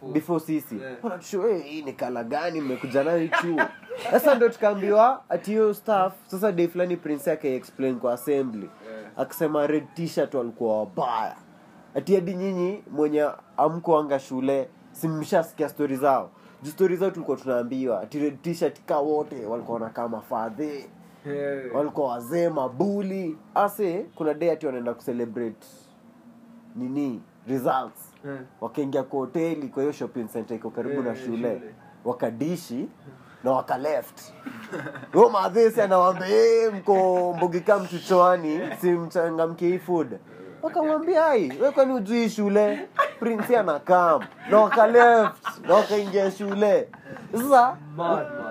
Form 0.00 0.12
before 0.12 0.40
sisi. 0.40 0.76
Yeah. 0.78 1.20
hey, 1.30 1.58
hii 1.58 1.82
ni 1.82 1.92
kala 1.92 2.24
gani 2.24 2.60
mmekuja 2.60 3.04
nayo 3.04 3.18
hii 3.18 3.28
chuo? 3.28 3.62
Sasa 4.10 4.34
ndo 4.34 4.48
tukaambiwa 4.48 5.22
ati 5.28 5.50
hiyo 5.50 5.74
staff 5.74 6.14
sasa 6.26 6.52
day 6.52 6.68
fulani 6.68 6.96
prince 6.96 7.30
yake 7.30 7.56
explain 7.56 7.98
kwa 7.98 8.12
assembly. 8.12 8.70
Yeah. 8.90 9.10
akisema 9.16 9.66
red 9.66 9.84
t-shirt 9.94 10.34
walikuwa 10.34 10.78
wabaya. 10.78 11.36
Ati 11.94 12.14
hadi 12.14 12.34
nyinyi 12.34 12.82
mwenye 12.90 13.28
amkoanga 13.56 14.18
shule 14.18 14.68
simshasikia 14.92 15.68
stori 15.68 15.96
zao 15.96 16.30
stori 16.70 16.96
zao 16.96 17.10
tulikuwa 17.10 17.36
tunaambiwa 17.36 18.00
ati 18.00 18.32
ka 18.86 18.98
wote 18.98 19.46
walikuwa 19.46 19.74
wanakaa 19.80 20.08
mafadhe 20.08 20.88
Eh. 21.28 21.74
walikuwa 21.74 22.08
wazee 22.08 22.48
mabuli. 22.48 23.36
Ase 23.54 24.06
kuna 24.14 24.34
day 24.34 24.50
ati 24.52 24.66
wanaenda 24.66 24.94
kucelebrate 24.94 25.66
nini 26.76 27.22
results. 27.48 28.12
Wakaingia 28.60 29.02
kwa 29.02 29.18
hoteli 29.20 29.68
kwa 29.68 29.82
hiyo 29.82 29.92
shopping 29.92 30.28
center 30.28 30.56
iko 30.56 30.70
karibu 30.70 31.02
na 31.02 31.16
shule. 31.16 31.36
shule. 31.36 31.74
wakadishi 32.04 32.88
na 33.44 33.52
wakaleft. 33.52 34.32
Huyo 35.12 35.28
madhesi 35.30 35.80
anawambee 35.80 36.68
mko 36.70 37.32
mbugika 37.36 37.78
mchuchoani 37.78 38.60
si 38.80 38.90
mchangamke 38.90 39.66
hii 39.68 39.78
food 39.78 40.18
wakamwambia 40.66 41.26
ai 41.26 41.52
we 41.62 41.70
kwani 41.70 41.92
ujui 41.92 42.30
shule? 42.30 42.88
Prince 43.20 43.58
anakam 43.58 44.22
na 44.50 44.58
wakaleft 44.58 45.66
na 45.68 45.74
wakaingia 45.74 46.30
shule. 46.30 46.88
Sasa 47.32 47.76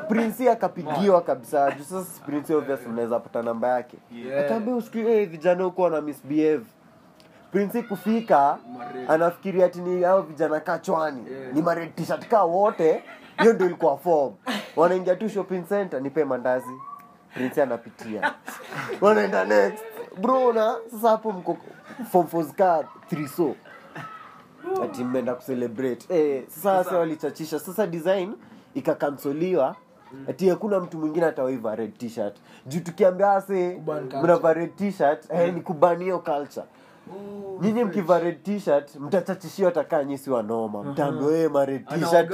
prince 0.09 0.51
akapigiwa 0.51 1.21
kabisa. 1.21 1.71
Juu 1.71 1.83
sasa 1.83 2.23
prince 2.25 2.55
obvious 2.55 2.79
unaweza 2.89 3.19
pata 3.19 3.41
namba 3.41 3.67
yake. 3.67 3.97
Yeah. 4.11 4.45
akaambia 4.45 4.75
usikii 4.75 5.03
hey, 5.03 5.25
vijana 5.25 5.63
huko 5.63 5.81
wana 5.81 6.01
misbehave. 6.01 6.65
Prinsi 7.51 7.83
kufika 7.83 8.57
Mared. 8.77 9.11
anafikiria 9.11 9.65
ati 9.65 9.79
ni 9.81 10.03
hao 10.03 10.21
vijana 10.21 10.59
kachwani 10.59 11.23
Yeah. 11.31 11.53
ni 11.53 11.61
mared 11.61 11.95
t-shirt 11.95 12.27
kaa 12.27 12.43
wote. 12.43 13.03
Hiyo 13.39 13.53
ndio 13.53 13.65
ilikuwa 13.67 13.97
form. 13.97 14.33
Wanaingia 14.75 15.15
tu 15.15 15.29
shopping 15.29 15.63
center 15.69 16.01
nipe 16.01 16.25
mandazi. 16.25 16.71
Prinsi 17.33 17.61
anapitia. 17.61 18.33
Wanaenda 19.01 19.45
next. 19.45 19.83
Bro 20.21 20.53
na 20.53 20.75
sasa 20.91 21.09
hapo 21.09 21.31
mko 21.31 21.57
form 22.11 22.27
fours 22.27 22.53
ka 22.53 22.83
three 23.09 23.27
so 23.27 23.55
ati 24.83 25.03
mmeenda 25.03 25.35
kucelebrate. 25.35 26.05
Eh, 26.09 26.43
sasa 26.47 26.83
sasa. 26.83 26.97
walichachisha. 26.97 27.59
Sasa 27.59 27.87
design 27.87 28.33
ikakansoliwa 28.73 29.75
ati 30.29 30.49
hakuna 30.49 30.79
mtu 30.79 30.97
mwingine 30.97 31.25
atawaiva 31.25 31.75
red 31.75 31.97
t-shirt. 31.97 32.35
Juu 32.65 32.79
tukiambia 32.79 33.31
ase 33.31 33.81
mnava 34.23 34.53
red 34.53 34.75
t-shirt 34.75 35.25
eh, 35.31 35.53
ni 35.53 35.61
kubanio 35.61 36.19
culture. 36.19 36.65
Oh, 37.11 37.59
nyinyi 37.61 37.83
mkiva 37.83 38.19
red 38.19 38.43
t-shirt 38.43 38.95
mtachachishiwa 38.95 39.71
takaa 39.71 40.03
nyisi 40.03 40.29
wa 40.29 40.43
noma 40.43 40.83
mtaambiwa 40.83 41.49
ma 41.49 41.65
red 41.65 41.87
t-shirt. 41.87 42.31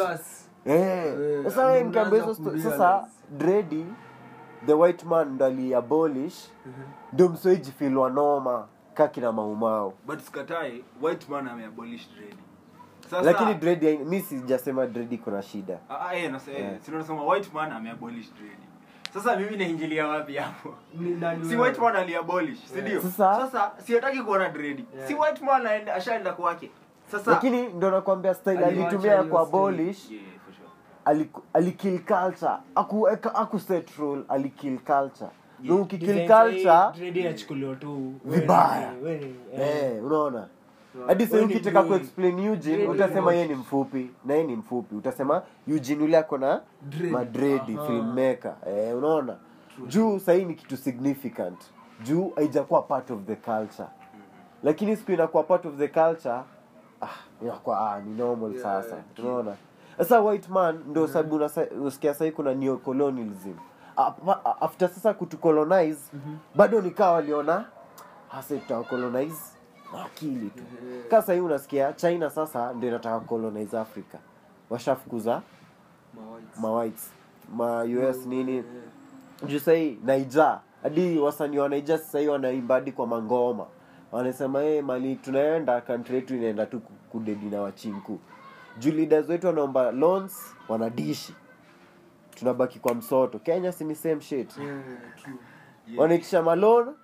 eh 0.65 1.05
Eh, 1.05 1.43
sasa 1.43 1.65
wewe 1.65 2.35
sasa 2.63 3.07
dredi 3.37 3.85
the 4.65 4.73
white 4.73 5.03
man 5.05 5.29
ndo 5.33 5.45
aliabolish 5.45 6.49
ndio 7.13 7.29
msoijifil 7.29 7.97
wa 7.97 8.09
noma 9.01 9.07
kakina 9.07 9.31
maumao 9.31 9.93
but 10.07 10.19
sikatai 10.19 10.83
white 11.01 11.29
man 11.29 11.47
ameabolish 11.47 12.07
dread. 12.15 12.35
Sasa 13.09 13.21
lakini 13.21 13.53
dredi 13.53 13.85
haina- 13.85 14.05
mi 14.05 14.19
sijasema 14.21 14.87
dredi 14.87 15.17
kuna 15.17 15.41
shida. 15.41 15.79
Ah, 15.89 15.99
ah, 16.09 16.15
eh, 16.15 16.31
nasa- 16.31 16.51
eh, 16.51 16.59
Yeah. 16.59 16.81
si 16.81 16.91
white 17.11 17.53
man 17.53 17.71
ameabolish 17.71 18.29
dread. 18.33 18.57
Sasa 19.13 19.35
mimi 19.35 19.57
naingilia 19.57 20.07
wapi 20.07 20.35
hapo? 20.35 20.75
Si 21.49 21.55
white 21.55 21.79
man 21.81 21.95
aliabolish 21.95 22.59
si 22.59 22.67
sindio 22.67 23.01
Sasa- 23.01 23.35
sasa 23.35 23.71
siataki 23.85 24.21
kuona 24.21 24.49
dread. 24.49 24.83
Yeah. 24.95 25.07
si 25.07 25.13
white 25.13 25.41
man 25.45 25.65
aende- 25.65 25.91
ashaenda 25.93 26.33
kwake. 26.33 26.71
Sasa 27.11 27.31
lakini 27.31 27.67
ndo 27.67 27.91
nakwambia 27.91 28.33
style 28.33 28.65
alitumia 28.65 29.11
ya 29.11 29.21
hiyo 29.21 29.31
kuabolish 29.31 30.11
yeah, 30.11 30.23
sure. 30.45 30.69
aliku- 31.05 31.41
alikill 31.53 31.99
culture. 31.99 32.53
Aku, 32.75 33.07
aku 33.33 33.59
set 33.59 33.97
rule 33.97 34.23
alikill 34.29 34.79
culture 34.79 35.29
na 35.63 35.75
ukikill 35.75 36.07
Design 36.07 36.27
sahi, 36.27 36.51
culture 36.63 36.91
dread 36.99 37.17
inachukuliwa 37.17 37.75
tu. 37.75 38.13
Vibaya. 38.25 38.93
eh. 39.07 39.21
Eh, 39.59 40.05
unaona? 40.05 40.47
Hadi 41.07 41.25
sasa 41.27 41.45
ukitaka 41.45 41.83
kuexplain 41.83 42.39
Eugene 42.39 42.87
utasema 42.87 43.33
yeye 43.33 43.47
ni 43.47 43.55
mfupi 43.55 44.11
na 44.25 44.33
yeye 44.33 44.45
ni 44.47 44.55
mfupi. 44.55 44.95
Utasema 44.95 45.41
Eugene 45.67 46.01
yule 46.01 46.17
ako 46.17 46.37
na 46.37 46.61
madredi 47.11 47.77
filmmaker. 47.87 48.53
Eh, 48.67 48.97
unaona? 48.97 49.35
Juu 49.87 50.19
sahii 50.19 50.45
ni 50.45 50.53
kitu 50.55 50.77
significant. 50.77 51.59
Juu 52.03 52.31
haijakuwa 52.35 52.81
part 52.81 53.11
of 53.11 53.19
the 53.27 53.35
culture. 53.35 53.87
Lakini 54.63 54.95
siku 54.95 55.11
inakuwa 55.11 55.43
part 55.43 55.65
of 55.65 55.75
the 55.77 55.87
culture 55.87 56.33
ah, 57.01 57.07
inakuwa 57.41 57.91
ah, 57.93 57.99
ni 57.99 58.17
normal 58.17 58.51
Yeah, 58.51 58.63
sasa. 58.63 58.95
unaona? 59.19 59.55
Sasa 59.97 60.21
white 60.21 60.49
man 60.49 60.79
ndo 60.87 61.07
sababu 61.07 61.35
unasikia 61.81 62.13
sahii 62.13 62.31
kuna 62.31 62.53
neocolonialism. 62.53 63.49
a- 63.49 63.70
after 64.61 64.89
sasa 64.89 65.13
kutucolonize 65.13 65.99
bado 66.55 66.81
nikaa 66.81 67.11
waliona 67.11 67.65
hasa 68.29 68.57
tutawacolonize 68.57 69.41
na 69.93 70.05
akili 70.05 70.49
tu. 70.49 70.63
Kaa 71.09 71.21
sahii 71.21 71.39
unasikia 71.41 71.93
china 71.93 72.29
sasa 72.29 72.73
ndio 72.73 72.89
inataka 72.89 73.19
colonize 73.19 73.79
africa. 73.79 74.15
Washafukuza 74.69 75.41
Ma 76.59 76.71
whites. 76.71 77.11
ma 77.55 77.83
us 78.09 78.25
nini. 78.25 78.63
juu 79.47 79.59
sahii 79.59 79.99
naija 80.05 80.59
hadi 80.83 81.19
wasanii 81.19 81.57
wa 81.57 81.69
naija 81.69 81.93
wanaimbadi 81.93 82.27
wanaimba 82.29 82.75
hadi 82.75 82.91
kwa 82.91 83.07
mangoma. 83.07 83.65
Wanasema 84.11 84.59
hey, 84.61 84.81
mali 84.81 85.15
tunaenda 85.15 85.81
kantri 85.81 86.15
yetu 86.15 86.35
inaenda 86.35 86.65
tu 86.65 86.79
ku- 86.79 86.93
kudedi 87.11 87.45
na 87.45 87.61
wachinku. 87.61 88.19
Juu 88.79 88.91
leaders 88.91 89.29
wetu 89.29 89.47
wanaomba 89.47 89.91
loans 89.91 90.55
wanadishi 90.69 91.35
tunabaki 92.41 92.79
kwa 92.79 92.95
msoto. 92.95 93.39
Kenya 93.39 93.71
sini 93.71 93.95
same 93.95 94.21
shit. 94.21 94.49
Wanaikisha 95.97 96.43
malon 96.43 96.95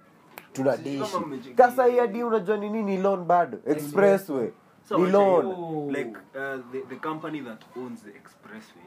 tunadishi 0.53 1.17
kasa 1.55 1.85
hii 1.85 1.97
hadi 1.97 2.23
unajua 2.23 2.57
ni 2.57 2.69
nini 2.69 2.97
loan 2.97 3.23
bado. 3.25 3.57
Expressway. 3.65 4.49
So, 4.89 4.97
ni 4.97 5.11
loan. 5.11 5.45
Tell 5.45 6.05
like 6.05 6.17
uh, 6.35 6.71
the, 6.71 6.79
the 6.89 6.95
company 6.95 7.41
that 7.41 7.61
owns 7.77 8.01
the 8.03 8.09
expressway 8.09 8.83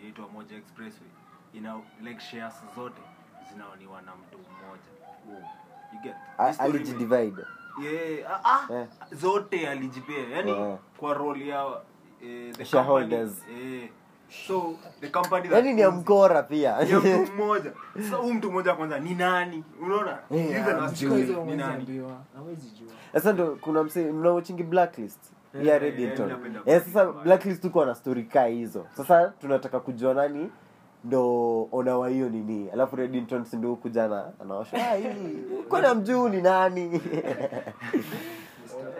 inaitwa 0.00 0.28
moja 0.28 0.56
expressway 0.56 1.08
ina 1.54 1.80
like 2.02 2.20
shares 2.20 2.54
zote 2.76 3.00
zinaoniwa 3.52 4.02
na 4.02 4.12
mtu 4.16 4.38
mmoja. 4.38 5.40
You 5.92 6.00
get 6.02 6.14
A- 6.38 6.46
Hii 6.46 6.52
story 6.54 6.68
ime- 6.70 6.78
alijidivide. 6.78 7.42
Yeah, 7.82 8.30
ah, 8.44 8.68
ah, 8.70 8.74
Eh. 8.74 8.86
zote 9.12 9.68
alijipea. 9.68 10.28
Yani 10.36 10.50
yeah. 10.50 10.78
kwa 10.96 11.14
role 11.14 11.46
ya 11.46 11.66
eh, 12.24 12.54
the 12.54 12.64
Shareholders. 12.64 13.30
company, 13.38 13.82
eh, 13.82 13.88
so 14.46 14.74
the 15.00 15.08
company 15.08 15.48
that 15.48 15.52
yani 15.56 15.72
ni 15.74 15.80
ya 15.80 15.90
mkora 15.90 16.42
pia. 16.42 16.70
ya 16.70 16.98
mtu 17.00 17.32
mmoja. 17.32 17.72
Sasa 17.96 18.16
huyu 18.16 18.34
mtu 18.34 18.50
mmoja 18.50 18.74
kwanza 18.74 18.98
ni 18.98 19.14
nani? 19.14 19.64
Unaona? 19.82 20.18
Eh, 20.30 20.50
Even 20.50 20.76
hamjui. 20.76 21.08
Kwa 21.08 21.18
hizo 21.18 21.44
ni 21.44 21.56
nani? 21.56 22.02
hawezi 22.36 22.70
jua. 22.70 22.88
sasa 23.12 23.32
ndo 23.32 23.58
kuna 23.60 23.82
mse 23.84 24.12
mnaochingi 24.12 24.62
blacklist? 24.62 25.18
Eh, 25.54 25.66
ya 25.66 25.74
eh, 25.74 25.80
Reddington. 25.82 26.30
Eh, 26.66 26.82
sasa 26.84 27.06
Blacklist. 27.12 27.62
tuko 27.62 27.84
na 27.84 27.94
story 27.94 28.22
kaa 28.24 28.46
hizo. 28.46 28.86
Sasa 28.96 29.32
tunataka 29.40 29.80
kujua 29.80 30.14
nani 30.14 30.50
ndo 31.04 31.62
onawa 31.72 32.08
hiyo 32.08 32.28
nini. 32.28 32.70
Alafu 32.70 32.96
Reddington 32.96 33.44
si 33.44 33.56
ndo 33.56 33.76
kuja 33.76 34.08
na 34.08 34.32
anaosha. 34.40 34.90
"Ah, 34.90 34.94
hii. 34.94 35.38
Kwani 35.68 35.94
mjuu 36.00 36.28
ni 36.28 36.42
nani. 36.42 36.82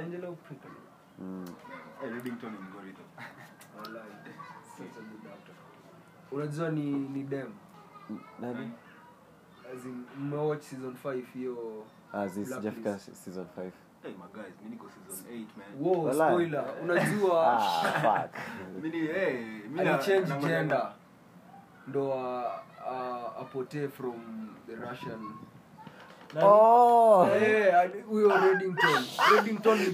Angelo. 0.04 0.36
Eh, 2.04 2.10
Reddington 2.14 2.50
unajua 6.32 6.70
ni 6.70 6.90
ni 6.90 7.22
dem. 7.22 7.52
Nani? 8.40 8.70
As 9.74 9.84
in, 9.84 10.04
mmewatch 10.20 10.62
season 10.62 10.96
5 11.04 11.22
hiyo 11.34 11.84
ah 12.12 12.28
sijafika 12.28 12.98
season 12.98 13.46
5 13.58 13.70
Hey, 14.02 14.12
my 14.12 14.42
guys, 14.42 14.54
mi 14.64 14.70
niko 14.70 14.86
season 14.90 15.26
8 15.32 15.46
man. 15.56 15.66
Wow, 15.80 16.12
spoiler. 16.12 16.64
Unajua 16.82 17.56
ah 17.58 17.92
fuck. 17.92 18.34
Hey, 19.14 19.44
na- 19.68 19.98
gender. 20.48 20.92
ndo 21.88 22.08
uh, 22.08 22.42
uh, 22.86 23.40
apotee 23.42 23.88
from 23.88 24.14
the 24.66 24.74
russian 24.76 25.20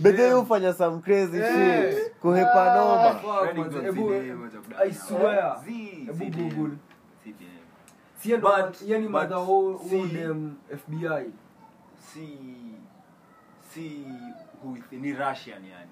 bedhe 0.02 0.34
some 0.74 1.00
crazy 1.02 1.38
Eh. 1.38 1.92
shit. 1.92 2.14
Kuhepa 2.20 2.74
noma 2.74 3.20
yani 8.86 9.08
madha 9.08 9.36
dem 10.12 10.56
fbi 10.70 11.32
si 11.98 12.38
si 13.74 14.06
ni 14.92 15.12
russian 15.12 15.64
yani. 15.64 15.90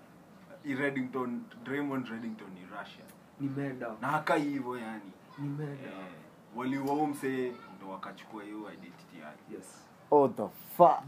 Ni 2.54 2.66
russian. 2.66 3.08
Ni 3.40 3.48
meda 3.48 3.94
na 4.00 4.08
haka 4.08 4.34
hivyo 4.34 4.78
yani. 4.78 5.12
Ni 5.38 5.48
meda 5.48 5.72
eh, 5.72 6.12
waliwaumse 6.56 7.52
ndo 7.76 7.88
wakachukua 7.92 8.42
hiyo 8.44 8.56
identity 8.72 9.18
yake. 9.20 9.54
Yes 9.54 9.89
oh 10.10 10.28
the 10.28 10.42
fuck? 10.76 11.06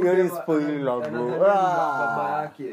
Hiyo 0.00 0.14
ni 0.14 0.22
udem 0.22 1.12
bro. 1.12 1.38
Baba 1.38 2.42
yake. 2.42 2.64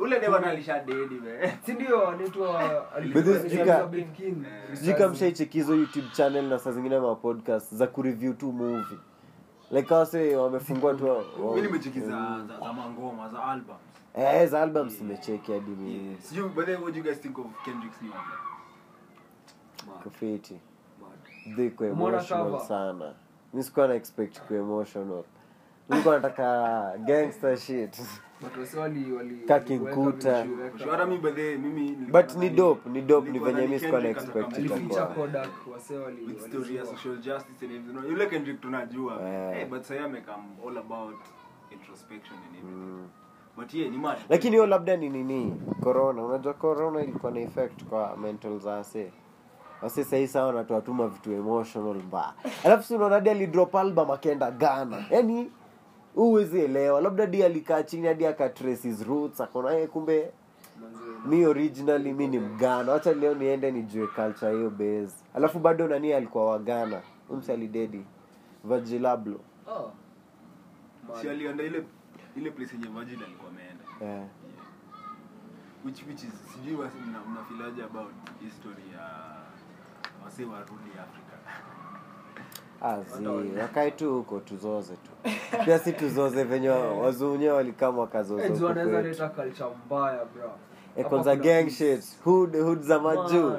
Ule 0.00 0.20
dem 0.20 0.34
analisha 0.34 0.80
dedi 0.80 1.14
me 1.14 1.52
si 1.66 1.72
ndio? 1.72 2.08
Anaitwa 2.08 2.60
alikuwa 2.96 3.24
But 3.24 3.32
this 3.34 3.36
anaitwa 3.44 3.64
Jika- 3.64 3.78
Elizabeth 3.82 4.16
King. 4.16 4.44
sijui 4.72 4.94
kama 4.94 5.12
mshaichekizo 5.12 5.74
youtube 5.74 6.06
channel 6.12 6.44
na 6.44 6.58
saa 6.58 6.72
zingine 6.72 6.98
ma 6.98 7.14
podcast 7.14 7.74
za 7.74 7.86
kureview 7.86 8.32
tu 8.32 8.52
movie. 8.52 8.98
Like 9.70 9.94
wase 9.94 10.36
wamefungua 10.36 10.94
tu 10.94 11.04
mi 11.54 11.62
za, 12.00 12.72
mangoma 12.72 13.28
za 13.28 13.44
albums. 13.44 13.78
Eh 14.14 14.48
za 14.48 14.62
albums 14.62 15.00
nimecheki 15.00 15.52
hadi 15.52 15.70
mimi. 15.70 16.06
Yeah. 16.08 16.20
sijui 16.20 16.48
but 16.48 16.64
then 16.66 16.76
what 16.82 16.92
do 16.92 16.98
you 16.98 17.04
guys 17.04 17.20
think 17.20 17.38
of 17.38 17.46
kendrick's 17.64 18.02
new 18.02 18.12
album? 18.12 18.38
Mad, 19.86 20.02
kufiti 20.02 20.60
mad. 21.00 21.56
dhiko 21.56 21.84
emotional 21.84 22.60
sana 22.60 23.12
mi 23.54 23.62
sikuwa 23.62 23.88
na 23.88 23.94
expect 23.94 24.40
ku 24.40 24.54
emotional. 24.54 25.22
Nilikuwa 25.88 26.14
nataka 26.14 26.92
gangster 27.04 27.56
shit. 27.56 28.00
Kakinkuta. 29.48 30.46
but 32.12 32.36
ni 32.36 32.50
dop 32.50 32.56
dope 32.84 32.90
ni 32.90 33.02
dope 33.02 33.30
ni 33.30 33.38
venye 33.38 33.66
mi 33.66 33.78
sikuwa 33.78 34.00
na 34.00 34.08
expect 34.08 34.58
kendrick 38.26 38.60
tunajua. 38.60 39.20
Eh. 39.22 39.68
but 39.68 39.82
sahii 39.82 40.00
amekam 40.04 40.40
all 40.68 40.78
about 40.78 41.16
introspection 41.72 42.38
and 42.48 42.56
everything. 42.58 43.08
Lakini 44.28 44.50
hiyo 44.50 44.66
labda 44.66 44.96
ni 44.96 45.08
nini? 45.08 45.54
Corona. 45.82 46.24
Unajua 46.24 46.54
corona 46.54 47.02
ilikuwa 47.02 47.32
na 47.32 47.40
effect 47.40 47.84
kwa 47.84 48.16
mental 48.16 48.58
za 48.58 48.78
ase 48.78 49.12
wase 49.82 50.04
sahii 50.04 50.26
sawa 50.26 50.46
wanatoatuma 50.46 51.08
vitu 51.08 51.32
emotional 51.32 51.94
mbaya. 52.02 52.32
Alafu 52.64 52.82
si 52.84 52.94
unaona 52.94 53.20
di 53.20 53.30
alidrop 53.30 53.74
album 53.74 54.10
akaenda 54.10 54.50
ghana. 54.50 55.04
Yani 55.10 55.50
huwezi 56.14 56.60
elewa. 56.60 57.00
Labda 57.00 57.26
di 57.26 57.42
alikaa 57.42 57.82
chini 57.82 58.06
hadi 58.06 58.26
akatrace 58.26 58.88
his 58.88 59.06
roots 59.06 59.40
akona 59.40 59.70
ye 59.70 59.86
kumbe 59.86 60.30
mi 61.26 61.46
originally 61.46 62.12
mi 62.12 62.28
ni 62.28 62.38
mgana 62.38 62.92
wacha 62.92 63.12
leo 63.12 63.34
niende 63.34 63.70
nijue 63.70 64.06
culture 64.06 64.52
hiyo 64.56 64.70
base. 64.70 65.14
Alafu 65.34 65.58
bado 65.58 65.88
nani 65.88 66.12
alikuwa 66.12 66.50
wagana 66.50 67.00
umsi 67.30 67.52
alidedi 67.52 68.04
vajilablo 68.64 69.40
oh. 69.66 69.92
Si 71.20 71.28
alienda 71.28 71.64
ile 71.64 71.84
ile 72.36 72.50
place 72.50 72.74
yenye 72.74 72.88
Virgil 72.88 73.24
alikuwa 73.24 73.50
ameenda. 73.50 73.84
Yeah. 74.00 74.26
which 75.84 76.02
which 76.08 76.22
is 76.24 76.32
sijui 76.52 76.76
mnafilaje 77.28 77.82
about 77.82 78.12
history 78.40 78.82
ya 78.92 79.35
wase 80.26 80.44
warudi 80.44 80.90
africa 80.98 81.36
azi 82.82 83.26
wakae 83.60 83.90
tu 83.90 84.14
huko 84.14 84.40
tuzoze 84.40 84.94
tu 84.96 85.30
pia 85.64 85.78
si 85.78 85.92
tuzoze 85.92 86.44
venye 86.44 86.68
wazunye 86.68 87.48
walikama 87.50 87.98
wakazoza 88.00 88.42
Eh, 88.44 88.48
huko 88.48 88.60
juu 88.60 88.68
anaweza 88.68 88.92
kwetu. 89.02 89.08
leta 89.08 89.28
culture 89.28 89.70
mbaya 89.86 90.24
bro 90.24 90.52
Eh, 90.96 91.06
kwanza 91.06 91.36
gang 91.36 91.70
shit 91.70 92.22
hood 92.24 92.56
hood 92.62 92.80
za 92.82 92.98
majuu 93.00 93.52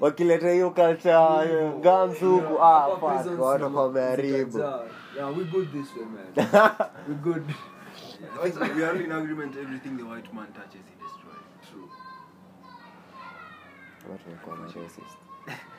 wakileta 0.00 0.50
hiyo 0.50 0.70
kalcha 0.70 1.42
Hivyo. 1.42 1.70
huku 1.70 2.52
Yeah, 2.52 2.62
ah 2.62 2.88
watakuwa 2.88 3.82
wameharibu. 3.82 4.58
Yeah, 4.58 5.38
we 5.38 5.44
good 5.44 5.72
this 5.72 5.96
way, 5.96 6.04
man. 6.06 6.26
we 7.08 7.14
good. 7.14 7.42
we 8.76 8.84
are 8.86 9.04
in 9.04 9.12
agreement 9.12 9.56
everything 9.56 9.96
the 9.96 10.02
white 10.02 10.32
man 10.32 10.46
touches 10.46 10.72
he 10.72 10.96
destroys 11.02 11.46
True. 11.70 11.88
what 14.08 14.20
we 14.26 14.34
call 14.44 14.56
racist. 14.82 15.16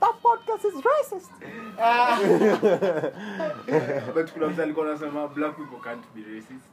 That 0.00 0.14
podcast 0.22 0.64
is 0.64 0.74
racist. 0.84 1.30
but 4.14 4.32
kuna 4.32 4.46
mtu 4.48 4.62
alikuwa 4.62 4.86
anasema 4.86 5.28
black 5.28 5.56
people 5.56 5.80
can't 5.84 6.04
be 6.14 6.20
racist. 6.34 6.70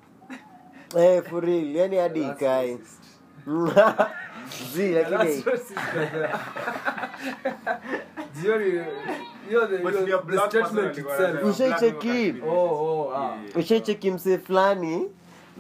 Eh, 0.98 1.24
for 1.24 1.44
real, 1.44 1.76
yani 1.76 1.98
hadi 1.98 2.24
That's 2.24 3.00
Zi, 4.74 4.92
lakini. 4.92 5.44
Jioni, 8.42 8.84
Ushaicheki? 11.50 12.36
Oh, 12.48 12.54
oh, 12.54 13.14
ah. 13.16 13.38
Ushaicheki 13.56 14.12
msee 14.12 14.38
fulani 14.38 15.10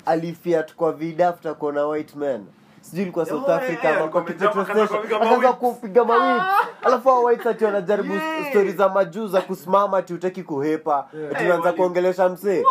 alifiat 0.05 0.75
kwa 0.75 0.93
vida 0.93 1.27
after 1.27 1.55
kuona 1.55 1.85
white 1.87 2.15
man 2.15 2.45
sijui 2.89 3.01
ilikuwa 3.03 3.25
south 3.25 3.49
africa 3.49 3.85
akaanza 3.85 4.63
station 4.65 5.53
kupiga 5.53 6.05
mawit 6.05 6.43
alafu 6.83 7.09
hao 7.09 7.29
ati 7.29 7.65
wanajaribu 7.65 8.13
stori 8.49 8.71
za 8.71 8.89
majuu 8.89 9.27
za 9.27 9.41
kusimama 9.41 9.97
ati 9.97 10.13
utaki 10.13 10.43
kuhepa. 10.43 11.07
Tunaanza 11.11 11.29
ati 11.31 11.43
Eh, 11.43 11.49
unaanza 11.49 11.73
kuongelesha 11.73 12.29
msee. 12.29 12.63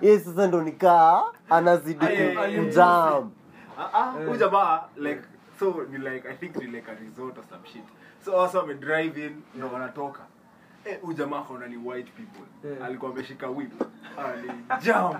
Ye 0.00 0.18
sasa 0.20 0.46
ndo 0.46 0.62
nikaa 0.62 1.22
anazidi 1.50 2.06
kujam. 2.58 3.30
Ah, 3.78 4.12
ah, 4.32 4.36
jamaa 4.38 4.80
like 4.96 5.22
so 5.60 5.74
ni 5.90 5.98
like 5.98 6.28
i 6.28 6.34
think 6.36 6.56
ni 6.56 6.66
like 6.66 6.90
a 6.90 6.94
resort 6.94 7.38
or 7.38 7.44
some 7.50 7.62
shit. 7.72 7.84
So 8.24 8.42
also 8.42 8.60
ame 8.60 8.74
drive 8.74 9.26
in 9.26 9.42
na 9.54 9.66
wanatoka. 9.66 10.20
eh 10.20 10.27
huyu 11.02 11.16
jamaa 11.16 11.42
kona 11.42 11.66
ni 11.66 11.76
white 11.76 12.10
people. 12.12 12.68
Yeah. 12.68 12.84
alikuwa 12.84 13.10
ameshika 13.10 13.48
whip. 13.48 13.72
Alijam 14.70 15.14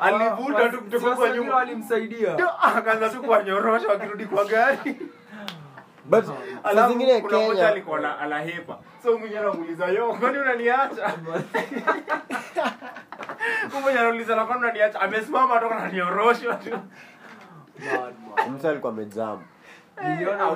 alivuta 0.00 0.68
tu 0.68 0.78
kutoka 0.82 1.16
kwa 1.16 1.30
nyuma. 1.30 1.54
walimsaidia 1.54 2.38
akaanza 2.62 3.08
tu 3.08 3.22
kuwanyorosha 3.22 3.88
wakirudi 3.88 4.26
kwa 4.26 4.44
gari. 4.44 4.96
But 6.10 6.24
saa 6.74 6.88
zingine 6.88 7.20
kenya 7.20 7.68
alikuwa 7.68 8.00
na 8.00 8.18
anahepa. 8.18 8.78
So 9.02 9.18
mwingine 9.18 9.40
anamuuliza 9.40 9.86
yo 9.86 10.14
kwani 10.14 10.38
unaniacha? 10.38 11.14
Mmoja 13.80 14.00
anauliza 14.00 14.36
na 14.36 14.44
kwani 14.44 14.62
unaniacha? 14.62 15.00
Amesimama 15.00 15.60
toka 15.60 15.74
nanioroshwa 15.74 16.54
tu. 16.54 16.78
Mtu 18.50 18.68
alikuwa 18.68 18.92
amejam. 18.92 19.42
Niliona 20.08 20.50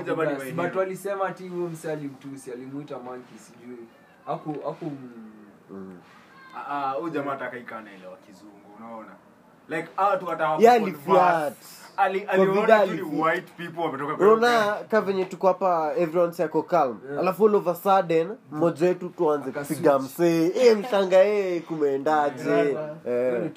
but 0.55 0.75
walisema 0.77 1.27
ati 1.27 1.49
huyo 1.49 1.69
mse 1.69 1.93
alimtusi 1.93 2.53
alimuita 2.53 2.99
monkey 2.99 3.39
sijui 3.39 3.79
aku 4.27 4.51
aku 4.69 4.93
mm. 5.71 5.99
uh, 7.03 7.11
jamaa 7.13 7.33
atakaika 7.33 7.79
anaelewa 7.79 8.17
kizungu 8.17 8.57
unaona 8.79 9.13
like 9.69 9.89
hawa 9.97 10.17
tu 10.17 10.27
hata 10.27 10.43
Yeah, 10.45 10.59
hawakuconverse. 10.61 11.13
alifiat. 11.15 11.55
Ali- 11.97 12.21
Kwa 12.21 12.33
aliona 12.35 12.61
vida 12.61 12.79
tu 12.81 12.87
ni 12.87 12.93
alifiat. 13.01 13.21
white 13.25 13.51
people 13.57 13.81
wametoka 13.81 14.17
kwa 14.17 14.27
unaona 14.33 14.75
ka 14.91 15.01
venye 15.01 15.25
tuko 15.25 15.47
hapa 15.49 15.93
everyone 15.97 16.33
yako 16.39 16.63
calm 16.63 17.01
Yeah. 17.07 17.19
alafu 17.21 17.47
all 17.49 17.55
of 17.55 17.67
a 17.69 17.75
sudden 17.75 18.37
mmoja 18.53 18.87
wetu 18.87 19.09
tuanze 19.09 19.51
kupiga 19.53 19.99
msee 19.99 20.53
e 20.55 20.75
mshanga 20.75 21.25
e 21.25 21.61
kumeendaje 21.61 22.77
eh. 23.07 23.41
Mm. 23.41 23.51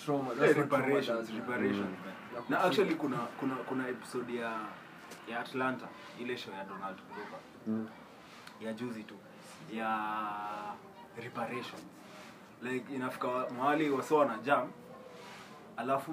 na 2.50 2.62
actually 2.64 2.96
kuna 2.96 3.18
kuna 3.40 3.56
kuna 3.56 3.88
episode 3.90 4.36
ya 4.36 4.52
ya 5.30 5.40
atlanta 5.40 5.86
ile 6.20 6.38
show 6.38 6.54
ya 6.54 6.64
donald 6.64 6.96
glover 6.96 7.40
Mm. 7.68 7.88
ya 8.62 8.74
juzi 8.74 9.04
tu 9.04 9.16
ya 9.74 9.98
reparations 11.24 11.84
like 12.62 12.96
inafika 12.96 13.28
mahali 13.58 13.90
wasio 13.90 14.18
wana 14.18 14.38
jam 14.38 14.68
alafu 15.78 16.12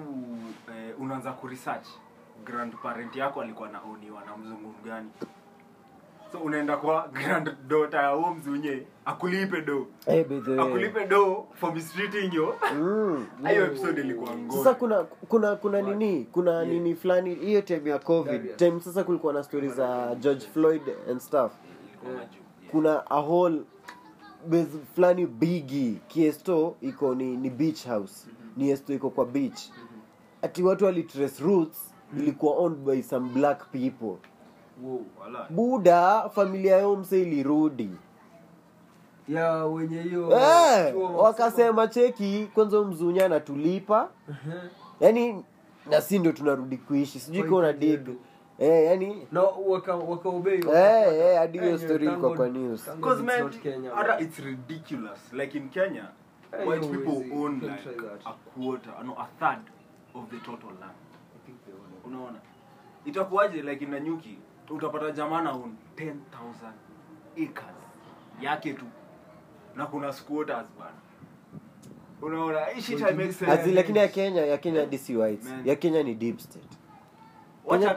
eh, 0.69 1.01
unaanza 1.01 1.31
kuresearch. 1.31 1.87
Grandparent 2.45 3.15
yako 3.15 3.41
alikuwa 3.41 3.69
naoniwa 3.69 4.23
na 4.25 4.37
mzungu 4.37 4.73
gani? 4.85 5.09
So 6.31 6.37
unaenda 6.39 6.77
kwa 6.77 7.07
grand 7.13 7.55
daughter 7.67 7.99
ya 8.01 8.09
huo 8.09 8.33
mzunye 8.33 8.83
akulipe 9.05 9.61
do. 9.61 9.87
Way. 10.07 10.21
akulipe 10.59 11.07
do 11.07 11.47
for 11.53 11.73
mistreating 11.73 12.33
you 12.33 12.53
Mm. 12.75 13.27
hiyo 13.49 13.65
episode 13.65 14.01
ilikuwa 14.01 14.35
ngori 14.35 14.57
sasa 14.63 14.73
kuna 14.75 15.03
kuna 15.03 15.55
kuna 15.55 15.81
nini? 15.81 16.27
Kuna 16.31 16.51
Yeah. 16.51 16.67
nini 16.67 16.95
fulani? 16.95 17.35
Hiyo 17.35 17.61
time 17.61 17.89
ya 17.89 17.99
covid 17.99 18.55
time 18.55 18.79
sasa 18.81 19.03
kulikuwa 19.03 19.33
na 19.33 19.43
stories 19.43 19.73
za 19.73 20.15
george 20.15 20.45
floyd 20.53 20.81
and 21.11 21.19
stuff. 21.19 21.51
Ilikuwa 21.89 22.11
yeah. 22.13 22.27
Kuna 22.73 23.03
a 23.09 23.21
whole 23.21 23.61
base 24.49 24.77
fulani 24.95 25.25
bigi 25.25 25.99
kiesto 26.07 26.75
iko 26.81 27.15
ni, 27.15 27.37
ni 27.37 27.49
beach 27.49 27.85
house. 27.87 28.27
Ni 28.57 28.69
esto 28.69 28.93
iko 28.93 29.09
kwa 29.09 29.25
beach. 29.25 29.59
Ati 30.41 30.63
watu 30.63 30.85
walitrace 30.85 31.43
roots 31.43 31.93
ilikuwa 32.17 32.55
owned 32.57 32.77
by 32.77 33.01
some 33.01 33.29
black 33.33 33.71
people. 33.71 34.15
Wow. 34.83 35.01
Buda 35.49 36.29
familia 36.29 36.77
yao 36.77 36.95
mse 36.95 37.21
ilirudi. 37.21 37.89
Ya 39.27 39.65
wenye 39.65 40.01
hiyo 40.01 40.31
eh, 40.39 40.95
wakasema 41.15 41.87
cheki 41.87 42.47
kwanza 42.53 42.81
mzunya 42.81 43.25
anatulipa 43.25 44.09
yaani 44.99 45.19
yani 45.27 45.43
na 45.89 46.01
si 46.01 46.19
ndio 46.19 46.31
tunarudi 46.31 46.77
kuishi? 46.77 47.19
Sijui 47.19 47.43
kuwa 47.43 47.61
na 47.61 47.73
dig 47.73 48.07
eh, 48.59 48.85
yani 48.85 49.27
na 49.31 49.41
waka 49.41 49.93
eh, 50.49 51.19
eh, 51.19 51.37
hadi 51.37 51.59
hiyo 51.59 51.71
Eh, 51.71 51.79
story 51.79 52.07
thank 52.07 52.35
kwa 52.35 52.49
news 52.49 52.89
Because 52.95 53.23
man, 53.23 53.51
hata 53.95 54.19
it's 54.19 54.39
ridiculous. 54.39 55.33
Like 55.33 55.57
in 55.57 55.69
Kenya, 55.69 56.07
Hey, 56.51 56.67
white 56.67 56.91
people 56.91 57.23
easy. 57.25 57.33
own 57.33 57.59
like 57.61 57.87
a 58.25 58.33
quarter, 58.53 58.93
no, 59.03 59.13
a 59.17 59.27
third 59.39 59.63
of 60.13 60.29
the 60.29 60.37
total 60.37 60.69
land. 60.81 60.99
I 61.35 61.45
think 61.45 61.57
they 61.65 61.73
own 61.73 61.93
it. 61.97 62.05
Unaona? 62.07 62.39
Itakuwaje 63.05 63.61
like 63.61 63.83
in 63.85 63.91
Nanyuki, 63.91 64.37
utapata 64.69 65.11
jamana 65.11 65.51
na 65.51 65.57
10,000 65.95 66.73
acres 67.35 67.75
yake 68.41 68.73
tu. 68.73 68.85
Na 69.75 69.85
kuna 69.85 70.13
squatters 70.13 70.67
bana. 70.79 70.97
Unaona? 72.21 72.65
Hii 72.65 72.81
shit 72.81 72.99
makes 72.99 73.39
sense. 73.39 73.71
lakini 73.71 73.99
ya 73.99 74.07
kenya 74.07 74.45
ya 74.45 74.57
kenya 74.57 74.85
DC 74.85 75.09
whites 75.09 75.53
ya 75.65 75.75
kenya 75.75 76.03
ni 76.03 76.15
deep 76.15 76.39
state 76.39 76.82
Kuna 77.65 77.93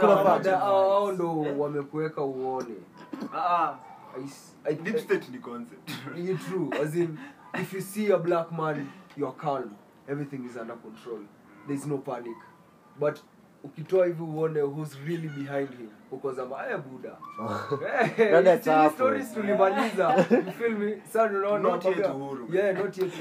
hao 0.58 1.12
ndo 1.12 1.44
Eh? 1.46 1.58
wamekuweka 1.60 2.22
uone. 2.22 2.74
Ah, 3.34 3.38
ah. 3.38 3.74
I 4.18 4.24
s- 4.24 4.56
I- 4.64 4.74
Deep 4.74 4.98
state 4.98 5.28
ni 5.32 5.38
concept. 5.38 5.90
Ni 6.16 6.34
true 6.34 6.68
as 6.82 6.94
in 6.94 7.18
if 7.60 7.74
you 7.74 7.80
see 7.80 8.12
a 8.12 8.18
black 8.18 8.52
man 8.52 8.86
you're 9.16 9.36
calm. 9.36 9.70
Everything 10.08 10.44
is 10.50 10.56
under 10.56 10.76
control. 10.76 11.18
There's 11.66 11.86
no 11.86 11.98
panic. 11.98 12.36
But 13.00 13.18
ukitoa 13.64 14.06
hivi 14.06 14.22
uone 14.22 14.60
who's 14.62 14.96
really 15.06 15.28
behind 15.28 15.68
him 15.70 15.88
ukozama 16.10 16.56
eh 16.70 16.78
buda 16.78 17.16
Eh, 18.16 18.92
stories 18.94 19.34
tulimaliza. 19.34 20.14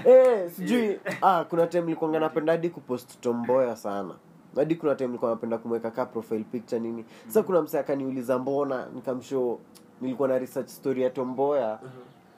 Eh, 0.06 0.52
sijui. 0.52 1.00
Ah, 1.22 1.44
kuna 1.50 1.68
time 1.68 1.84
nilikuanga 1.84 2.20
napenda 2.20 2.52
hadi 2.54 2.70
kupost 2.70 3.22
tomboya 3.22 3.76
sana 3.76 4.16
hadi 4.56 4.76
kuna 4.76 4.96
time 4.96 5.08
nilikuwa 5.08 5.32
napenda 5.32 5.58
kumweka 5.58 5.92
ka 5.92 6.06
profile 6.06 6.44
picture 6.44 6.80
nini. 6.82 7.06
Sasa 7.28 7.44
kuna 7.44 7.62
msee 7.62 7.80
akaniuliza 7.80 8.40
mbona? 8.40 8.88
Nikamshow 8.96 9.60
nilikuwa 10.02 10.28
na 10.28 10.40
research 10.40 10.68
story 10.70 11.02
ya 11.02 11.10
tomboya 11.10 11.80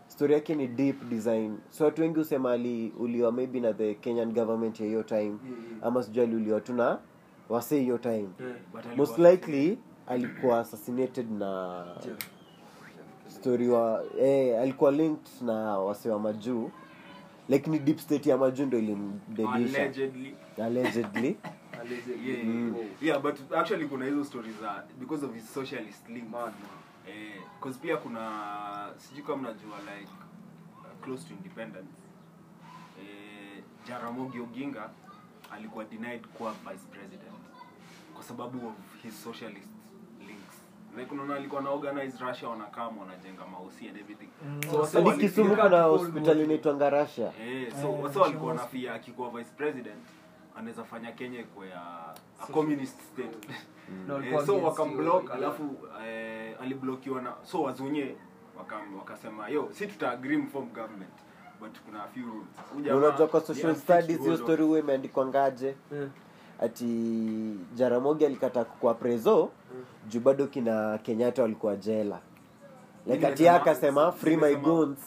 story 0.08 0.34
yake 0.34 0.56
ni 0.56 0.67
deep 0.67 1.03
design. 1.10 1.58
So 1.69 1.86
watu 1.86 2.01
wengi 2.01 2.19
husema 2.19 2.51
aliuliwa 2.51 3.32
maybe 3.32 3.60
na 3.60 3.73
the 3.73 3.93
kenyan 3.95 4.34
government 4.34 4.80
ya 4.80 4.86
hiyo 4.86 5.03
time. 5.03 5.19
Yeah, 5.21 5.34
yeah. 5.43 5.88
ama 5.88 6.03
sijui 6.03 6.23
aliuliwa 6.23 6.62
tu 6.62 6.73
na 6.73 6.99
wase 7.49 7.80
hiyo 7.80 7.97
time. 7.97 8.30
Yeah. 8.39 8.97
Most 8.97 9.17
likely 9.17 9.77
alikuwa 10.08 10.60
assassinated 10.60 11.32
na 11.32 11.84
story 13.27 13.69
wa 13.69 14.03
eh, 14.19 14.62
alikuwa 14.62 14.91
linked 14.91 15.41
na 15.41 15.53
wase 15.80 16.10
wa 16.10 16.19
majuu 16.19 16.71
like 17.49 17.69
ni 17.69 17.80
deep 17.80 17.99
state 17.99 18.25
ya 18.25 18.38
majuu 18.38 18.65
ndo 18.65 18.77
ilimdedisha. 18.77 19.82
Allegedly. 19.82 20.36
Allegedly. 20.63 21.38
yeah, 22.26 22.44
Mm. 22.46 22.76
Yeah 23.02 23.20
but 23.22 23.52
actually 23.54 23.86
kuna 23.88 24.06
hizo 24.06 24.24
stories 24.26 24.56
za 24.62 24.84
because 25.00 25.26
of 25.26 25.34
his 25.34 25.54
socialist 25.54 26.10
link. 26.10 26.30
Man. 26.30 26.54
eh, 27.08 27.42
cause 27.62 27.80
pia 27.82 27.98
kuna 27.98 28.90
sijui 28.98 29.24
kama 29.24 29.38
mnajua 29.38 29.78
like 29.80 30.12
uh, 30.78 31.04
close 31.06 31.28
to 31.28 31.34
independence. 31.34 31.90
Eh, 33.02 33.63
jaramogi 33.88 34.40
oginga 34.40 34.90
alikuwa 35.52 35.86
denied 35.86 36.28
kuwa 36.28 36.52
vice 36.54 36.86
president 36.92 37.22
kwa 38.13 38.24
sababu 38.24 38.68
of 38.68 39.04
his 39.04 39.24
socialist 39.24 39.68
links. 40.28 40.56
Like 40.98 41.12
unaona 41.13 41.36
alikuwa 41.36 41.62
na 41.62 41.70
organize 41.70 42.18
russia 42.26 42.50
wanakam 42.50 42.98
wanajenga 42.98 43.48
mausi 43.48 43.88
and 43.90 43.98
everything. 43.98 44.30
So 44.72 44.78
wase 44.80 44.98
hadi 44.98 45.10
wali- 45.10 45.22
kisumu 45.22 45.56
kuna 45.56 45.82
hospitali 45.84 46.28
War. 46.40 46.44
inaitwanga 46.46 46.90
rasha 46.90 47.32
Eh, 47.42 47.72
so 47.82 47.88
Eh, 47.88 48.04
wase 48.04 48.20
walikuwa 48.20 48.54
na 48.54 48.62
nafia 48.62 48.94
akikuwa 48.94 49.30
vice 49.30 49.50
president 49.58 49.98
anaweza 50.58 50.84
fanya 50.84 51.12
kenya 51.12 51.39
ikuwe 51.39 51.74
a, 51.74 52.13
a 52.43 52.48
communist 52.54 53.00
state. 53.13 53.48
Na 54.08 54.26
Eh, 54.28 54.46
so 54.46 54.58
wakamblock 54.63 55.32
alafu 55.32 55.76
eh, 56.08 56.56
aliblokiwa 56.62 57.22
na 57.22 57.34
so 57.43 57.62
wazunye 57.62 58.15
wakasema 58.98 59.43
waka 59.43 59.54
yo 59.54 59.70
si 59.72 59.88
tuta 59.88 60.12
agree 60.12 60.41
form 60.43 60.65
government 60.70 61.13
but 61.60 61.80
kuna 61.86 62.04
few 62.08 62.26
rules. 62.26 62.48
Huyu 62.74 62.86
Na 62.86 62.89
jamaa, 62.89 63.08
unajua 63.08 63.28
kwa 63.28 63.41
social 63.41 63.76
studies 63.76 64.20
hiyo 64.20 64.38
story 64.38 64.63
huwa 64.63 64.80
imeandikwangaje? 64.80 65.76
Yeah 65.91 66.10
ati 66.60 66.86
jaramogi 67.76 68.26
alikata 68.26 68.65
kukua 68.65 68.93
preso 68.93 69.50
juu 70.10 70.20
bado 70.20 70.48
kina 70.48 70.98
kenyatta 70.98 71.41
walikuwa 71.41 71.76
jela. 71.76 72.20
Like 73.08 73.28
ati 73.28 73.48
akasema 73.48 74.12
free 74.12 74.38
my 74.38 74.56
guns. 74.56 75.00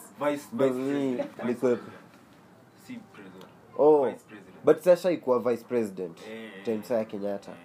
Si 2.87 2.99
president, 3.13 3.45
oh. 3.77 4.05
Vice. 4.05 4.30
But 4.63 4.79
sasa 4.79 5.11
ikuwa 5.11 5.39
vice 5.39 5.63
president 5.63 6.17
Eh, 6.29 6.51
time 6.65 6.83
saa 6.83 6.97
ya 6.97 7.05
kenyatta. 7.05 7.51
Eh, 7.51 7.57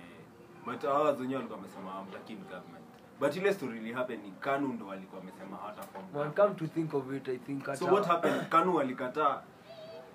but 0.67 0.83
hawa 0.83 1.03
wazunye 1.03 1.35
walikuwa 1.37 1.59
wamesema 1.59 1.91
hamtakini 1.91 2.41
government. 2.41 2.85
But 3.21 3.37
ile 3.37 3.55
story 3.55 3.79
ili 3.79 3.93
happen 3.93 4.21
kanu 4.41 4.69
ndo 4.69 4.87
walikuwa 4.87 5.19
wamesema 5.21 5.57
hata 5.57 5.83
form 5.83 6.05
when 6.15 6.31
come 6.33 6.55
to 6.55 6.67
think 6.67 6.95
of 6.95 7.13
it 7.17 7.29
i 7.29 7.39
think 7.39 7.75
so 7.75 7.85
what 7.87 8.07
happened? 8.07 8.49
Kanu 8.49 8.75
walikataa 8.75 9.43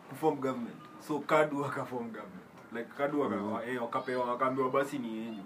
kuform 0.10 0.36
government. 0.36 0.76
So 1.08 1.20
kadu 1.20 1.62
wakaform 1.62 2.06
government. 2.06 2.41
Like 2.74 2.89
kadu 2.98 3.22
waka, 3.22 3.65
eh, 3.67 3.82
wakapewa 3.82 4.26
wakaambiwa 4.26 4.70
basi 4.70 5.00
ni 5.00 5.17
yenyu. 5.17 5.44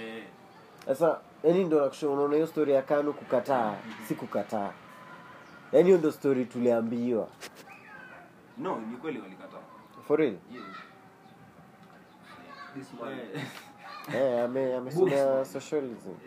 Eh, 0.00 0.22
sasa 0.86 1.20
yani 1.44 1.64
ndo 1.64 1.80
nakusha 1.80 2.08
unaona 2.08 2.34
hiyo 2.34 2.46
story 2.46 2.72
ya 2.72 2.82
kanu 2.82 3.12
kukataa 3.12 3.74
si 4.08 4.14
kukataa. 4.14 4.70
Yani 5.72 5.84
hiyo 5.86 5.98
ndo 5.98 6.12
story 6.12 6.44
tuliambiwa. 6.44 7.28
No 8.58 8.76
ni 8.90 8.96
kweli 8.96 9.20
walikataa 9.20 9.58
for 10.02 10.18
real? 10.18 10.36
Eh, 12.76 14.14
eh 14.14 14.44
ame 14.44 14.74
amesoma 14.74 15.44
socialism. 15.44 16.14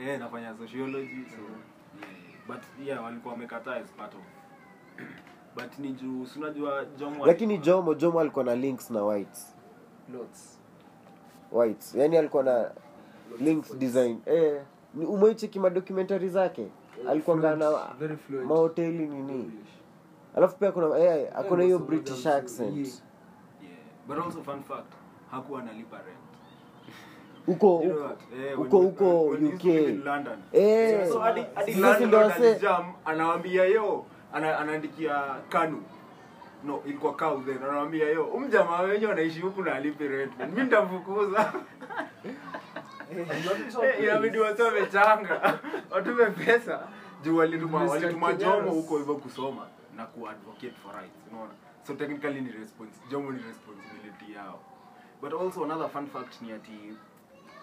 Eh, 0.00 0.08
eh, 0.08 0.18
nafanya 0.18 0.56
sociology 0.56 1.24
so. 1.30 1.42
But 2.48 2.62
yeah 2.84 3.04
walikuwa 3.04 3.34
wamekataa 3.34 3.74
as 3.74 3.90
part 3.92 4.14
of. 4.14 4.20
But 5.56 5.78
ni 5.78 5.92
juu 5.92 6.26
si 6.26 6.38
unajua 6.38 6.84
jomo 6.84 7.26
lakini 7.26 7.58
jomo 7.58 7.94
jomo 7.94 8.20
alikuwa 8.20 8.44
na 8.44 8.54
links 8.56 8.90
na 8.90 9.04
whites. 9.04 9.54
Lots. 10.12 10.58
Whites. 11.52 11.94
Yani 11.94 12.16
alikuwa 12.16 12.42
na 12.42 12.70
links 13.40 13.76
design. 13.76 14.20
Eh 14.26 14.62
umeicheki 14.94 15.58
madocumentary 15.60 16.28
zake? 16.28 16.66
Alikuwa 17.08 17.36
ngana 17.36 17.70
na 17.70 18.16
mahoteli 18.44 19.06
nini? 19.06 19.32
English. 19.32 19.79
Alafu 20.36 20.56
pia 20.56 20.72
kuna 20.72 20.98
eh, 20.98 21.28
akona 21.36 21.62
hiyo 21.64 21.78
Most 21.78 21.90
of 21.92 21.96
british 21.96 22.26
accent. 22.26 22.76
Yeah. 22.76 22.88
yeah. 23.62 23.78
but 24.08 24.18
also 24.18 24.42
fun 24.42 24.62
fact 24.62 24.92
hakuwa 25.30 25.60
analipa 25.60 25.96
rent. 25.96 26.18
Huko 27.46 27.76
huko? 27.76 28.10
Eh, 28.44 28.56
huko 28.56 28.78
uk 28.78 29.64
Eh, 30.52 31.08
So 31.08 31.18
hadi 31.20 31.46
hadi 31.54 31.72
yo 33.74 34.04
anaandikia 34.32 35.22
kanu. 35.48 35.82
No 36.64 36.82
ilikuwa 36.86 37.42
then 37.46 37.58
anawambia 37.62 38.08
yo 38.08 38.24
umjamaa 38.24 38.80
wenye 38.80 39.06
anaishi 39.06 39.40
huku 39.40 39.62
na 39.62 39.74
alipi 39.74 40.08
rent. 40.08 40.32
Mi 40.56 40.62
nitamfukuza. 40.62 41.52
Eh, 43.82 44.02
inabidi 44.02 44.38
watu 44.38 44.62
wamechanga. 44.62 45.58
Watume 45.90 46.26
pesa. 46.26 46.80
Juu 47.22 47.36
walituma 47.36 47.84
walituma 47.84 48.32
jomo 48.32 48.70
huko 48.70 48.98
hivyo 48.98 49.14
kusoma 49.14 49.66
na 49.96 50.06
kuadvocate 50.06 50.70
for 50.82 50.92
rights 50.94 51.18
unaona? 51.30 51.52
So 51.86 51.94
technically 51.94 52.40
ni 52.40 52.52
response 52.52 53.00
jomo 53.10 53.30
ni 53.30 53.42
responsibility 53.42 54.32
yao. 54.32 54.60
But 55.22 55.32
also 55.32 55.64
another 55.64 55.88
fun 55.88 56.06
fact 56.06 56.42
ni 56.42 56.52
ati 56.52 56.96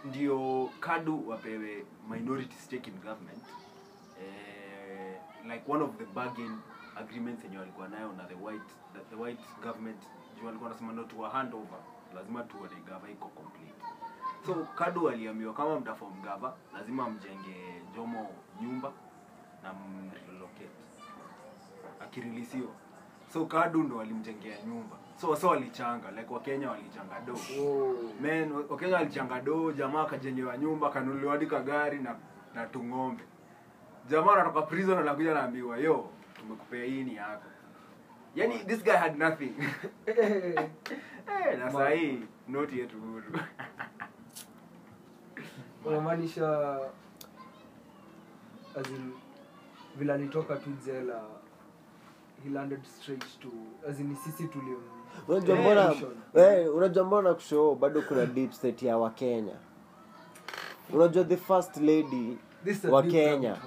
ndio 0.05 0.69
kadu 0.79 1.29
wapewe 1.29 1.85
minority 2.09 2.55
stake 2.55 2.89
in 2.89 2.95
government 2.97 3.43
eh, 4.21 5.17
like 5.43 5.63
one 5.71 5.83
of 5.83 5.97
the 5.97 6.05
bargain 6.05 6.57
agreements 6.95 7.43
yenye 7.43 7.57
walikuwa 7.57 7.87
nayo 7.87 8.13
na 8.13 8.23
the 8.23 8.35
white 8.35 8.71
the, 8.93 8.99
the 9.09 9.15
white 9.15 9.43
government 9.63 9.97
juu 10.39 10.45
walikuwa 10.45 10.69
wanasema 10.69 10.93
no 10.93 11.03
to 11.03 11.25
a 11.25 11.29
handover 11.29 11.79
lazima 12.15 12.43
tuone 12.43 12.75
gava 12.87 13.09
iko 13.09 13.27
complete. 13.27 13.73
So 14.45 14.53
kadu 14.75 15.09
aliambiwa 15.09 15.53
kama 15.53 15.79
mtafom 15.79 16.21
gava 16.21 16.55
lazima 16.73 17.09
mjenge 17.09 17.81
jomo 17.95 18.29
nyumba 18.61 18.91
na 19.63 19.73
mrelocate 19.73 20.69
akirilisiwa 22.03 22.71
so 23.33 23.45
kadu 23.45 23.83
ndo 23.83 23.95
walimjengea 23.97 24.57
nyumba. 24.67 24.95
So 25.21 25.29
wasa 25.29 25.47
walichanga 25.47 26.11
like 26.11 26.33
wakenya 26.33 26.69
walichanga 26.71 27.19
do 27.19 27.33
Oh. 27.61 27.95
men 28.21 28.51
wakenya 28.69 28.95
walichanga 28.95 29.41
do 29.41 29.71
jamaa 29.71 30.01
akajengewa 30.01 30.57
nyumba 30.57 30.87
akanunuliwa 30.87 31.31
hadi 31.31 31.45
kagari 31.45 31.99
na, 31.99 32.15
na 32.55 32.65
tung'ombe. 32.65 33.23
Jamaa 34.09 34.33
anatoka 34.33 34.61
prison 34.61 34.97
anakuja 34.97 35.33
naambiwa 35.33 35.77
yo 35.77 36.09
tumekupea 36.39 36.83
hii 36.85 37.03
ni 37.03 37.15
yako. 37.15 37.45
Yani 38.35 38.59
this 38.59 38.83
guy 38.83 38.93
had 38.93 39.17
nothing. 39.17 39.53
Eh, 41.27 41.59
na 41.59 41.71
sahii 41.71 42.23
noti 42.47 42.79
yetu 42.79 42.97
huru 43.01 43.23
unamaanisha 45.85 46.79
vile 49.97 50.13
alitoka 50.13 50.55
tu 50.55 50.69
jela 50.85 51.21
he 52.43 52.49
landed 52.49 52.83
straight 52.85 53.39
to 53.39 53.47
as 53.89 53.99
in 53.99 54.15
sisi 54.15 54.43
tulim 54.47 54.77
unajua 55.27 55.55
Eh, 55.55 55.61
mbona 55.61 55.93
eh, 56.35 56.75
unajua 56.75 57.03
mbona 57.03 57.33
kushow 57.33 57.75
bado 57.75 58.01
kuna 58.01 58.25
deep 58.25 58.51
state 58.51 58.83
ya 58.83 58.97
wakenya 58.97 59.55
unajua 60.93 61.23
the 61.23 61.37
first 61.37 61.77
lady 61.77 62.37
wa 62.89 63.03
kenya 63.03 63.57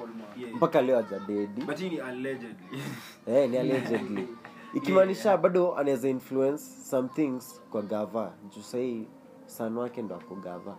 mpaka 0.55 0.83
leo 0.83 0.99
ajadedi 0.99 1.63
ni 1.91 2.01
allegedly. 2.01 2.83
Ikimaanisha 3.27 3.27
yeah. 3.27 3.61
allegedly 3.61 4.29
ikimaanisha 4.75 5.37
bado 5.37 5.77
anaweza 5.77 6.09
influence 6.09 6.65
some 6.91 7.09
things 7.09 7.63
kwa 7.71 7.83
gava. 7.83 8.33
Juu 8.57 8.63
sahii 8.63 9.07
san 9.47 9.77
wake 9.79 10.03
ndo 10.03 10.15
ako 10.15 10.35
gava. 10.35 10.77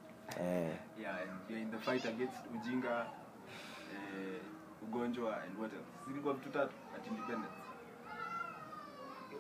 Yeah. 1.00 1.15
And 1.22 1.50
you're 1.50 1.62
in 1.62 1.72
the 1.72 1.78
fight 1.78 2.06
against 2.06 2.36
ujinga 2.56 3.06
eh, 3.93 4.41
ugonjwa 4.84 5.43
and 5.43 5.60
what 5.60 5.74
else. 5.74 5.86
Zilikuwa 6.08 6.34
vitu 6.34 6.50
tatu 6.50 6.74
at 6.96 7.08
independence. 7.08 7.54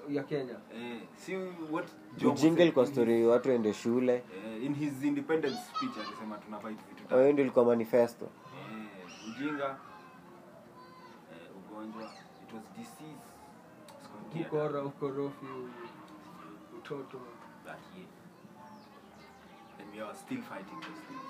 Ya 0.09 0.23
kenya. 0.23 0.55
Eh, 0.75 1.01
si 1.15 1.35
what 1.71 1.87
ujinga 2.25 2.63
ilikuwa 2.63 2.87
story 2.87 3.25
watu 3.25 3.51
ende 3.51 3.73
shule. 3.73 4.13
Eh, 4.15 4.63
in 4.63 4.73
his 4.75 5.03
independence 5.03 5.57
speech 5.57 5.97
alisema 6.07 6.37
tuna 6.37 6.59
fight 6.59 6.77
vitu 6.89 7.03
tatu. 7.03 7.15
Hiyo 7.15 7.33
ndio 7.33 7.45
ilikuwa 7.45 7.65
manifesto. 7.65 8.25
Eh, 8.25 9.07
ujinga 9.29 9.77
eh, 11.33 11.49
ugonjwa 11.57 12.03
it 12.03 12.53
was 12.53 12.63
disease 12.77 13.32
Sikumbukia 14.13 14.47
ukora 14.47 14.83
ukorofi 14.83 15.45
utoto 16.77 17.17
that 17.65 17.79
year. 17.95 18.07
And 19.79 19.87
we 19.93 20.01
are 20.01 20.13
still 20.15 20.41
fighting 20.41 20.79
those 20.81 21.01
things. 21.07 21.29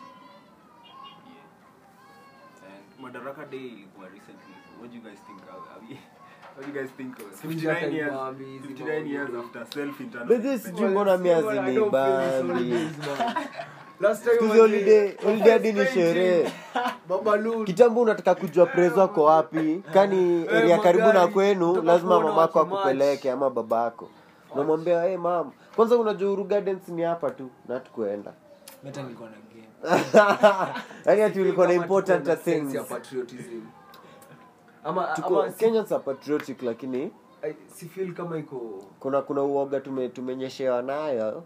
Yeah. 1.28 2.70
And 2.70 2.84
Madaraka 3.02 3.50
Day 3.52 3.58
ilikuwa 3.68 4.08
recently. 4.10 4.56
What 4.80 4.90
do 4.92 4.98
you 4.98 5.04
guys 5.04 5.20
think? 5.28 5.42
Are 5.50 5.60
what 6.56 6.66
do 6.66 6.72
you 6.72 6.74
guys 6.74 6.92
think? 6.98 7.20
of- 7.20 7.40
59 7.40 7.92
years, 7.92 8.14
59 8.68 9.08
years 9.08 9.30
after 9.36 9.66
self 9.66 10.28
But 10.28 10.42
this 10.42 10.64
sijui 10.64 10.90
mbona 10.90 11.18
ni 11.18 11.42
zinibambi 11.42 12.90
hadi 15.52 15.74
ni 15.74 15.86
sherehe. 15.86 16.52
kitambo 17.66 18.02
unataka 18.02 18.36
kujua 18.36 18.66
prezo 18.66 19.02
ako 19.04 19.24
wapi? 19.24 19.84
Kani 19.94 20.46
eria 20.46 20.78
karibu 20.80 21.14
na 21.14 21.28
kwenu 21.28 21.82
lazima 21.82 22.20
mamako 22.20 22.60
akupeleke 22.60 23.32
ama 23.32 23.50
babako 23.50 24.10
namwambia 24.56 25.04
hey, 25.04 25.18
mam 25.18 25.52
kwanza 25.76 25.98
unajua 25.98 26.32
uru 26.32 26.44
gardens 26.44 26.88
ni 26.88 27.02
hapa 27.02 27.32
tu 27.32 27.50
na 27.68 27.80
tukuenda 27.80 28.34
yani 31.06 31.22
ati 31.22 31.40
ulikuwa 31.42 31.68
na 31.68 31.74
important 31.74 32.24
tuko 32.24 32.36
na 32.36 32.44
sense 32.44 32.72
things. 32.72 32.92
ama 34.84 35.04
tuko 35.04 35.42
ama 35.42 35.52
kenyans 35.52 35.92
are 35.92 36.04
patriotic 36.04 36.62
lakini 36.64 37.12
I- 37.42 37.88
feel 37.88 38.14
kama 38.14 38.38
iko 38.38 38.84
kuna 39.00 39.22
kuna 39.22 39.44
uoga 39.44 39.80
tume 39.80 40.10
tumenyeshewa 40.10 40.82
nayo. 40.82 41.44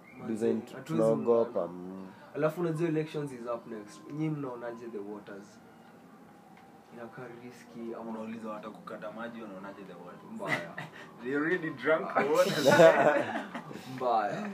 Tunaogopa 0.83 1.67
mm. 1.67 2.07
Alafu 2.37 2.61
unajua 2.61 2.87
elections 2.87 3.31
is 3.31 3.39
up 3.55 3.67
next. 3.67 4.01
Nyi 4.13 4.29
mnaonaje 4.29 4.85
the 4.87 4.97
waters? 5.13 5.59
Inakaa 6.93 7.21
riski 7.43 7.93
ama 7.99 8.09
unauliza 8.11 8.49
watakukata 8.49 9.11
maji 9.11 9.41
wanaonaje 9.41 9.81
the 9.87 9.93
world 9.93 10.19
mbaya. 10.35 10.71
They 11.23 11.35
already 11.35 11.69
drunk 11.69 12.13
the 12.13 12.23
water 12.33 13.45
mbaya. 13.95 14.49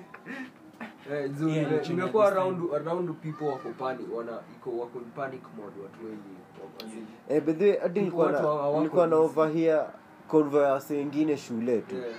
Eh, 1.11 1.31
Yeah, 1.47 1.73
eh, 1.73 1.81
ni 1.89 1.93
imekuwa 1.93 2.27
around 2.27 2.73
around 2.73 3.13
people 3.21 3.45
wako 3.45 3.69
panic 3.79 4.13
wana 4.15 4.31
iko 4.55 4.77
wako 4.77 4.99
in 4.99 5.05
panic 5.05 5.41
mode 5.57 5.81
watu 5.83 6.05
wengi. 6.05 6.33
Wako- 6.61 6.85
as 6.85 6.93
in, 6.93 7.05
eh, 7.29 7.43
by 7.43 7.53
the 7.53 7.69
way, 7.69 7.79
hadi 7.79 7.99
nilikuwa 7.99 8.25
Watu 8.25 8.41
na 8.41 8.47
hawako 8.47 8.77
nilikuwa 8.77 9.07
na 9.07 9.15
busy. 9.15 9.25
overhear 9.39 9.93
convoy 10.27 10.63
ya 10.63 10.71
wase 10.73 10.97
wengine 10.97 11.37
shule 11.37 11.81
tu. 11.81 11.95
Yeah. 11.95 12.15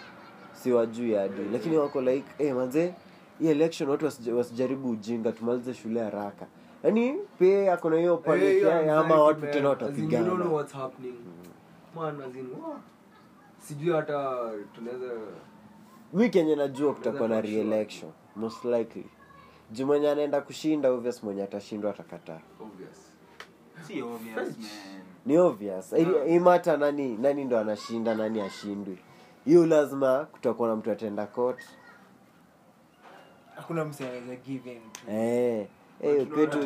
si 0.52 0.72
wajui 0.72 1.10
yeah. 1.10 1.30
lakini 1.52 1.76
wako 1.76 2.00
like 2.00 2.24
hey, 2.38 2.52
manze 2.52 2.94
hii 3.38 3.48
election 3.48 3.88
watu 3.90 4.04
wasijaribu 4.36 4.90
ujinga 4.90 5.32
tumalize 5.32 5.74
shule 5.74 6.00
haraka. 6.00 6.46
Yaani 6.84 7.14
pe 7.38 7.70
ako 7.70 7.90
na 7.90 7.96
hiyo 7.96 8.16
panic 8.16 8.64
ama 8.90 9.22
watu 9.22 9.40
tena 9.40 9.50
As 9.50 9.56
you 9.56 9.60
know 9.60 9.70
watapigana 9.70 10.44
what's 10.44 10.72
happening. 10.72 11.14
Man 11.96 12.20
as 12.20 12.36
in 12.36 12.46
wow. 12.50 12.76
sijui 13.58 13.92
hata 13.96 14.50
tunaweza 14.74 15.12
mi 16.12 16.30
kenye 16.30 16.56
najua 16.56 16.94
kutakuwa 16.94 17.28
na 17.28 17.40
re-election 17.40 18.10
most 18.36 18.64
likely. 18.64 19.06
Juu 19.70 19.86
mwenye 19.86 20.10
anaenda 20.10 20.40
kushinda 20.40 20.90
obvious 20.90 21.22
mwenye 21.22 21.42
atashindwa 21.42 21.90
atakataa. 21.90 22.40
Ni 25.26 25.38
obvious. 25.38 25.94
Imata 26.28 26.76
nani 26.76 27.16
nani 27.16 27.44
ndo 27.44 27.58
anashinda 27.58 28.14
nani 28.14 28.40
ashindwi 28.40 28.98
hiyo 29.44 29.66
lazima 29.66 30.26
kutakuwa 30.32 30.68
na 30.68 30.76
mtu 30.76 30.90
atenda 30.90 31.26
court 31.26 31.60
hakuna 33.56 33.84
mse 33.84 34.08
anaweza 34.08 34.36
give 34.36 34.72
in 34.72 34.80
to 34.92 35.12
eh 35.12 35.66
eh, 36.00 36.26
kwetu 36.26 36.58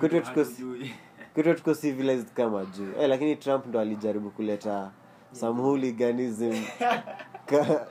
kwetu 0.00 0.20
tuko 0.20 0.44
kwetu 1.34 1.54
tuko 1.54 1.74
civilized 1.74 2.26
kama 2.34 2.64
juu. 2.64 2.92
Eh, 3.00 3.08
lakini 3.08 3.36
trump 3.36 3.66
ndo 3.66 3.80
alijaribu 3.80 4.30
kuleta 4.30 4.90
some 5.32 5.62
hooliganism. 5.62 6.52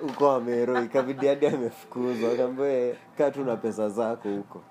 Huko 0.02 0.32
amero 0.32 0.84
ikabidi 0.84 1.28
hadi 1.28 1.48
amefukuzwa. 1.48 2.32
Akaambia 2.32 2.96
kaa 3.18 3.32
tu 3.32 3.44
na 3.44 3.56
pesa 3.58 3.90
zako 3.90 4.30
huko. 4.30 4.62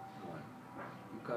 You 1.29 1.33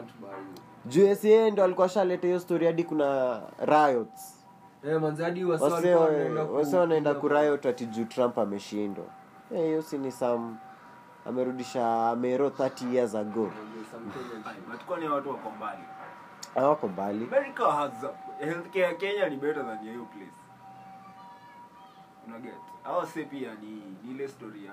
juu 0.86 1.16
sa 1.16 1.50
ndo 1.52 1.64
alikuwa 1.64 1.90
shaleta 1.90 2.28
hiyo 2.28 2.40
story 2.40 2.66
hadi 2.66 2.84
kuna 2.84 3.42
riots. 3.66 4.46
Eh 4.84 5.04
wase 6.54 6.78
wanaenda 6.78 7.14
kuriot 7.14 7.66
ati 7.66 7.86
juu 7.86 8.06
trump 8.06 8.38
ameshindwa. 8.38 9.06
Hiyo 9.50 9.64
hey, 9.64 9.82
si 9.82 9.98
ni 9.98 10.12
sam 10.12 10.58
amerudisha 11.26 12.10
amero 12.10 12.50
30 12.50 12.94
years 12.96 13.16
ago. 13.16 13.52
Wako 14.72 15.50
hawako 16.56 16.88
mbali. 16.88 17.24
America 17.32 17.64
has 17.72 17.92
a- 18.04 18.46
healthcare 18.46 18.96
Kenya 18.96 19.30
ni 19.30 19.38
better 19.38 19.66
than 19.66 19.80
hiyo 19.80 20.06
place. 20.06 20.32
Pia 23.24 23.54
ni 23.62 23.82
ile 24.12 24.28
story 24.28 24.66
ya 24.66 24.72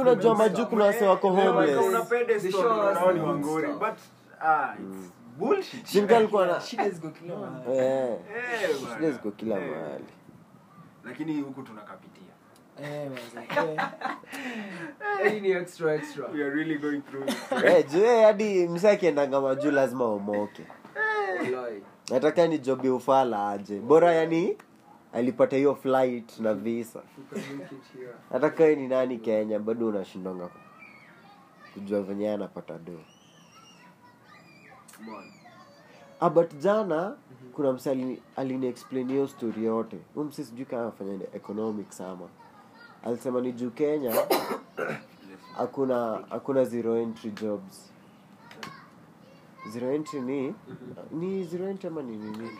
unajua 0.00 0.34
majuu 0.34 0.66
kuna 0.66 0.84
wase 0.84 1.06
wako 1.06 1.28
Eh, 1.30 1.32
ah, 4.40 4.74
ziko 6.90 7.10
kila 7.10 7.36
mahali. 7.36 7.78
Eh, 7.78 8.18
Eh, 8.36 8.76
bwana. 8.80 8.96
shida 8.96 9.10
ziko 9.10 9.30
kila 9.30 9.58
Eh. 9.58 9.70
mahali. 9.70 10.04
Lakini 11.04 11.40
huku 11.40 11.62
tunakapitia. 11.62 12.25
Eh 12.82 13.10
eh 13.56 15.30
Hii 15.32 15.40
ni 15.40 15.50
extra 15.50 15.94
extra. 15.94 16.26
We 16.28 16.42
are 16.42 16.50
really 16.50 16.78
going 16.78 17.00
through 17.02 17.24
it. 17.28 17.36
eh, 17.64 17.86
juu 17.90 18.06
hadi 18.22 18.68
msa 18.68 18.90
akiendanga 18.90 19.40
majuu 19.40 19.70
lazima 19.70 20.04
omoke 20.04 20.62
nataka 22.10 22.46
ni 22.46 22.58
jobi 22.58 22.88
ufala 22.88 23.50
aje. 23.50 23.80
Bora 23.80 24.12
yani 24.14 24.56
alipata 25.12 25.56
hiyo 25.56 25.74
flight 25.74 26.38
na 26.40 26.54
visa. 26.54 27.02
Hata 28.32 28.50
kae 28.50 28.76
ni 28.76 28.88
nani 28.88 29.18
kenya 29.18 29.58
bado 29.58 29.86
unashindanga 29.86 30.48
kujua 31.74 32.02
venye 32.02 32.30
anapata 32.32 32.78
do. 32.78 33.00
Ah, 36.20 36.30
but 36.30 36.54
jana 36.58 37.16
kuna 37.52 37.72
msi 37.72 37.88
alini- 37.90 38.18
aliniexplain 38.36 39.08
hiyo 39.08 39.28
story 39.28 39.64
yote. 39.64 39.96
Hu 40.14 40.24
mse 40.24 40.44
sijui 40.44 40.64
kama 40.66 40.82
anafanya 40.82 41.14
economics 41.34 42.00
ama 42.00 42.28
alisema 43.06 43.40
ni 43.40 43.52
juu 43.52 43.70
kenya 43.70 44.14
hakuna 45.58 46.20
hakuna 46.30 46.64
zero 46.64 46.96
entry 46.96 47.30
jobs. 47.30 47.90
Zero 49.72 49.92
entry 49.94 50.20
ni 50.20 50.54
ni 51.12 51.44
zero 51.44 51.68
entry 51.68 51.88
ama 51.88 52.02
ni 52.02 52.16
nini? 52.16 52.50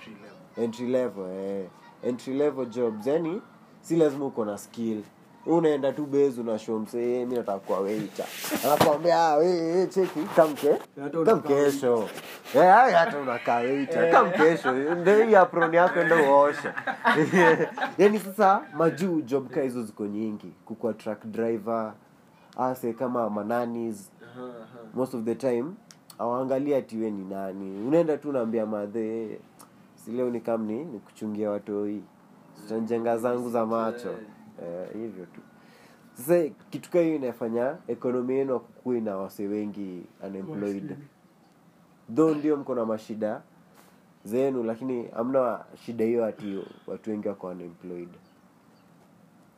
Entry 0.57 0.87
level. 0.87 1.25
Eh. 1.31 1.67
entry 2.03 2.35
level 2.35 2.67
jobs 2.67 3.07
yani 3.07 3.43
si 3.81 3.97
lazima 3.97 4.27
uko 4.27 4.45
na 4.45 4.59
skill 4.59 5.03
unaenda 5.47 5.93
tu 5.93 6.07
base 6.07 6.41
unashow 6.41 6.79
msee 6.79 7.25
mi 7.27 7.35
nataka 7.35 7.59
kuwa 7.59 7.81
weita 7.81 8.25
anakwambia 8.65 9.29
"Ah, 9.33 9.87
cheki 9.89 10.21
kamke 10.37 10.71
Hata 10.71 11.11
kam 11.11 11.21
unakaa 11.23 11.49
kesho. 11.49 12.09
Ai, 12.55 12.93
hata 12.93 13.19
unakaa 13.19 13.57
weita 13.57 14.11
kamkesho 14.11 14.73
ndio 14.95 15.41
apron 15.41 15.75
yako 15.75 16.01
enda 16.01 16.17
uoshe. 16.33 16.69
Yani 17.99 18.19
sasa 18.19 18.63
majuu 18.77 19.21
job 19.21 19.49
ka 19.51 19.63
hizo 19.63 19.83
ziko 19.83 20.07
nyingi. 20.07 20.53
Kukua 20.65 20.93
truck 20.95 21.25
driver 21.27 21.93
ase 22.59 22.93
kama 22.93 23.31
mananis. 23.31 24.11
Most 24.95 25.15
of 25.15 25.25
the 25.25 25.35
time 25.35 25.65
awaangalia 26.19 26.83
tiwe 26.83 27.11
ni 27.11 27.25
nani. 27.25 27.87
Unaenda 27.89 28.17
tu 28.17 28.29
unaambia 28.31 28.67
madhe 28.67 29.39
sileo 30.05 30.31
ni 30.31 30.41
kamni 30.41 30.85
ni 30.85 30.99
kuchungia 30.99 31.51
watoi. 31.51 32.03
Tanjenga 32.69 33.19
zangu 33.19 33.51
za 33.51 33.67
macho. 33.67 34.11
Eh, 34.11 34.17
hivyo 34.92 35.27
tu. 35.27 35.40
Sasa 36.12 36.49
kitu 36.71 36.90
kaa 36.90 37.01
hiyo 37.01 37.14
inafanya 37.16 37.77
ekonomi 37.88 38.35
yenu 38.35 38.55
akukui 38.55 39.01
na 39.01 39.16
wase 39.16 39.47
wengi 39.47 40.03
unemployed. 40.27 40.97
Though 42.14 42.37
ndio 42.37 42.57
mko 42.57 42.75
na 42.75 42.85
mashida 42.85 43.42
zenu 44.25 44.62
lakini 44.62 45.09
amna 45.16 45.64
shida 45.85 46.05
hiyo 46.05 46.25
ati 46.25 46.59
watu 46.87 47.11
wengi 47.11 47.29
wako 47.29 47.47
unemployed. 47.47 48.09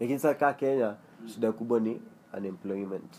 Lakini 0.00 0.18
sasa 0.18 0.34
kaa 0.34 0.52
kenya 0.52 0.94
shida 1.26 1.52
kubwa 1.52 1.80
ni 1.80 2.00
unemployment. 2.36 3.14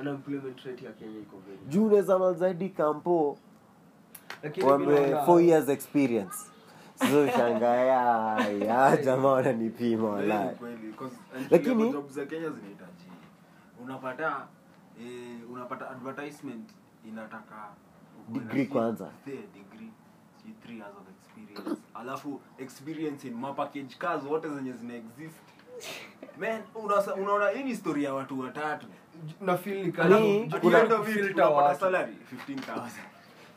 Unemployment 0.00 0.60
rate 0.60 0.84
ya 0.84 0.92
Kenya 0.92 1.18
iko 1.18 1.36
juu 1.68 1.86
unaweza 1.86 2.18
malzaidi 2.18 2.68
kampo 2.68 3.38
wambe 4.66 5.16
four 5.26 5.42
years 5.42 5.68
experience 5.68 6.36
sio 6.94 7.28
shangaya 7.30 8.40
ya 8.50 8.96
jamaa 8.96 9.28
wananipima 9.28 10.08
walai 10.08 10.56
Lakini- 11.50 11.94
za 12.08 12.26
Kenya 12.26 12.50
zinahitaji 12.50 13.04
unapata 13.84 14.46
eh, 15.00 15.50
unapata 15.52 15.90
advertisement 15.90 16.70
inataka 17.08 17.54
na 17.54 18.38
Degree 18.40 18.66
kwanza. 18.66 19.08
si 19.24 19.30
degree 19.30 19.90
si 20.42 20.48
three 20.62 20.76
years 20.78 20.92
of 20.96 21.02
experience. 21.16 21.82
Alafu 21.94 22.40
experience 22.58 23.28
in 23.28 23.34
mapackage 23.34 23.94
cars 23.98 24.22
zote 24.22 24.48
zenye 24.48 24.72
zina 24.72 24.94
exist. 24.94 25.36
Man 26.40 26.60
unasa- 26.74 27.14
unaona 27.14 27.48
hii 27.48 27.62
ni 27.62 27.76
story 27.76 28.04
ya 28.04 28.14
watu 28.14 28.40
watatu. 28.40 28.86
Ni 29.40 29.46
Ni- 29.46 30.42
At 30.52 30.62
the 30.62 30.80
end 30.80 30.92
of 30.92 31.16
it, 31.16 31.34
unapata 31.34 31.74
salary 31.74 32.12
15000 32.30 33.00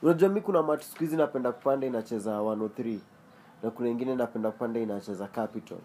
unajua 0.02 0.30
mi 0.30 0.42
kuna 0.42 0.64
matu 0.64 0.84
siku 0.84 1.00
hizi 1.00 1.18
napenda 1.18 1.52
kupanda 1.52 1.88
inacheza 1.88 2.32
103 2.42 3.00
na 3.64 3.70
kuna 3.72 3.90
ingine 3.90 4.16
napenda 4.16 4.52
kupanda 4.52 4.80
inacheza 4.80 5.28
capital 5.28 5.78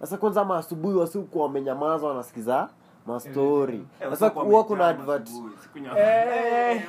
sasa 0.00 0.16
kwanza 0.16 0.44
maasubuhi 0.44 0.96
wasiku 0.98 1.40
wamenyamaza 1.40 2.06
wanasikiza 2.06 2.68
mastori. 3.06 3.86
Eh, 4.00 4.10
sasa 4.10 4.28
huwa 4.28 4.64
kuna 4.64 4.86
advert. 4.88 5.28
asubuhi, 5.28 5.54
Eh, 5.98 6.82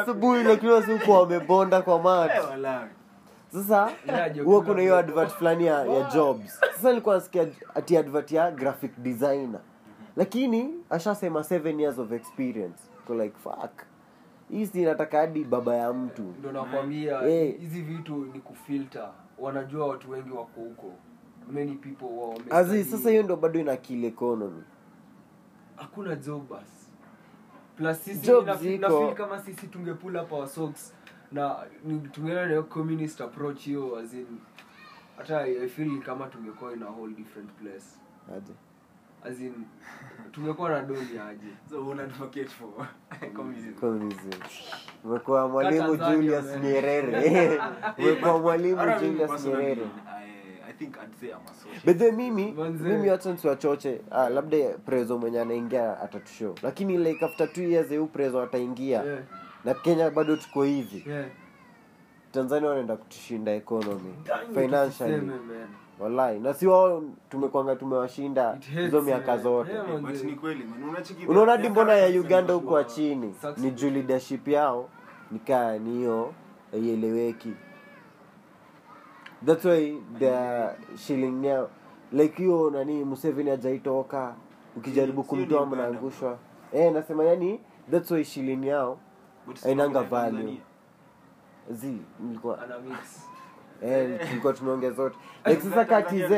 asubuhi 0.00 0.42
lakini 0.42 0.72
wasiku 0.72 1.10
wamebonda 1.10 1.82
kwa 1.82 1.98
mat 2.02 2.30
Eh, 2.36 2.42
sasa 3.52 3.90
huwa 4.44 4.62
kuna 4.62 4.80
hiyo 4.80 4.96
advert 4.96 5.30
fulani 5.30 5.66
ya, 5.66 5.84
ya 5.84 6.10
jobs. 6.10 6.60
Sasa 6.60 6.88
nilikuwa 6.88 7.14
nasikia 7.14 7.46
ati 7.74 7.96
advert 7.96 8.32
ya 8.32 8.50
graphic 8.50 8.92
designer. 8.98 9.60
Lakini 10.16 10.74
ashasema 10.90 11.44
seven 11.44 11.80
years 11.80 11.98
of 11.98 12.12
experience. 12.12 12.82
Ko 13.06 13.14
like 13.14 13.36
fuck 13.42 13.70
hii 14.52 14.66
si 14.66 14.82
inataka 14.82 15.18
hadi 15.18 15.44
baba 15.44 15.76
ya 15.76 15.92
mtu. 15.92 16.22
Ndo 16.38 16.52
nakwambia 16.52 17.20
hizi 17.20 17.52
hizi 17.52 17.82
vitu 17.82 18.14
ni 18.24 18.40
kufilter. 18.40 19.10
Wanajua 19.38 19.86
watu 19.86 20.10
wengi 20.10 20.30
wako 20.30 20.60
huko. 20.60 20.92
Many 21.52 21.74
people 21.74 22.04
wa 22.06 22.58
azi 22.58 22.84
sasa 22.84 23.10
hiyo 23.10 23.22
ndo 23.22 23.36
bado 23.36 23.60
ina 23.60 23.76
kill 23.76 24.04
economy. 24.04 24.62
Hakuna 25.76 26.16
job 26.16 26.48
bas. 26.48 26.90
Plus 27.76 28.04
sisi 28.04 28.26
Job 28.26 28.46
na, 28.46 28.56
ziko. 28.56 28.80
na 28.80 28.88
feel 28.98 29.14
kama 29.14 29.38
sisi 29.42 29.66
tunge 29.66 29.94
pull 29.94 30.16
up 30.16 30.32
our 30.32 30.48
socks 30.48 30.94
na 31.32 31.56
tungeenda 32.12 32.46
na 32.46 32.62
communist 32.62 33.20
approach 33.20 33.58
hiyo 33.60 33.96
azin 33.96 34.26
hata 35.16 35.46
i 35.46 35.68
feel 35.68 36.02
kama 36.02 36.26
tungekuwa 36.26 36.72
in 36.72 36.82
a 36.82 36.86
whole 36.90 37.14
different 37.14 37.50
place. 37.50 37.86
Aje 38.36 38.52
as 39.24 39.40
in 39.40 39.54
tungekuwa 40.32 40.68
na 40.70 40.82
doni 40.82 41.18
aje? 41.30 41.46
So, 41.70 41.86
una 41.88 42.02
advocate 42.02 42.48
for 42.48 42.68
communism. 43.36 43.74
communism. 43.80 44.30
Umekuwa 45.04 45.48
mwalimu 45.48 45.96
julius 45.96 46.44
nyerere. 46.62 47.60
Umekuwa 47.98 48.38
mwalimu 48.38 48.82
mimi 48.82 49.00
julius 49.00 49.44
nyerere. 49.46 49.86
Bedhe 51.84 52.12
mimi 52.12 52.52
Manze. 52.52 52.84
mimi 52.88 53.08
wacha 53.10 53.32
nsiwachoche 53.32 54.00
ah, 54.10 54.28
labda 54.28 54.56
prezo 54.86 55.18
mwenye 55.18 55.40
anaingia 55.40 56.00
atatushow. 56.00 56.54
Lakini 56.62 56.98
like 56.98 57.24
after 57.24 57.52
two 57.52 57.62
years 57.62 57.88
huu 57.98 58.06
prezo 58.06 58.42
ataingia. 58.42 59.02
Yeah, 59.02 59.22
na 59.64 59.74
kenya 59.74 60.10
bado 60.10 60.36
tuko 60.36 60.62
hivi. 60.62 61.04
Yeah. 61.10 61.26
tanzania 62.32 62.68
wanaenda 62.68 62.96
kutushinda 62.96 63.52
economy. 63.54 64.14
Financially 64.54 65.30
wallahi. 66.00 66.38
Na 66.38 66.54
si 66.54 66.66
wao 66.66 67.02
tumekwanga 67.30 67.76
tumewashinda 67.76 68.58
hizo 68.74 69.02
miaka 69.02 69.38
zote. 69.38 69.70
Unaona 71.28 71.56
di 71.56 71.68
mbona 71.68 71.92
ya 71.94 72.20
uganda 72.20 72.54
huko 72.54 72.74
wa 72.74 72.84
chini 72.84 73.34
ni 73.56 73.70
juu 73.70 73.90
leadership 73.90 74.48
yao 74.48 74.88
nikaa 75.30 75.78
ni 75.78 75.90
hiyo 75.90 76.32
haieleweki. 76.70 77.52
Thats 79.46 79.64
why 79.64 79.98
the 80.18 80.68
shilling 80.96 81.46
yao 81.46 81.70
like 82.12 82.42
hiyo 82.42 82.70
nani 82.70 83.04
museveni 83.04 83.50
ajaitoka 83.50 84.34
ukijaribu 84.76 85.22
kumtoa 85.24 85.66
mnaangushwa 85.66 86.38
eh 86.72 86.92
nasema 86.92 87.24
yani 87.24 87.60
thats 87.90 88.10
why 88.10 88.24
shilling 88.24 88.66
yao 88.66 88.98
ainanga 89.66 90.02
value. 90.02 90.58
Zi 91.70 91.96
nilikuwa 92.20 92.58
tulikuwa 94.28 94.52
tumeongea 94.52 94.90
zote. 94.90 95.16
Like 95.46 95.60
sasa 95.62 95.84
ka 95.84 96.02
tz 96.02 96.30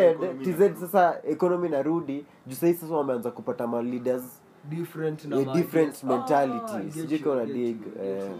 tz 0.44 0.80
sasa 0.80 1.22
economy 1.28 1.68
narudi 1.68 2.24
juu 2.46 2.54
sahii 2.56 2.74
sasa 2.74 2.94
wameanza 2.94 3.30
kupata 3.30 3.66
ma 3.66 3.82
leaders. 3.82 4.22
Different 4.68 5.24
na 5.24 5.36
Yeah, 5.36 5.54
different 5.54 6.04
mentality. 6.04 6.76
Ah, 6.88 6.92
Sijui 6.92 7.22
you, 7.24 7.46
dig, 7.46 7.76
eh. 8.02 8.30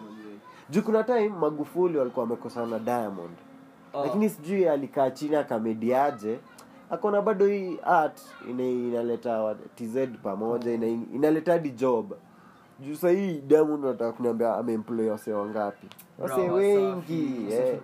juu 0.71 0.83
kuna 0.83 1.03
time 1.05 1.29
magufuli 1.29 1.99
walikuwa 1.99 2.25
wamekosana 2.25 2.67
na 2.67 2.79
diamond. 2.79 3.35
Ah. 3.95 4.01
lakini 4.01 4.31
sijui 4.31 4.69
alikaa 4.69 5.11
chini 5.11 5.37
akamediaje 5.37 6.39
akona 6.91 7.23
bado 7.23 7.47
hii 7.47 7.79
art 7.85 8.21
inaleta 8.51 9.57
tz 9.75 9.97
pamoja 10.23 10.73
inaleta 11.15 11.53
hadi 11.53 11.71
job 11.71 12.13
juu 12.81 12.95
sahii 12.97 13.41
diamond 13.41 13.85
nataka 13.85 14.13
kuniambia 14.13 14.55
ameemploy 14.57 15.09
wase 15.09 15.33
wangapi? 15.33 15.87
Wase 16.19 16.41
wengi 16.51 17.47
eh. 17.53 17.79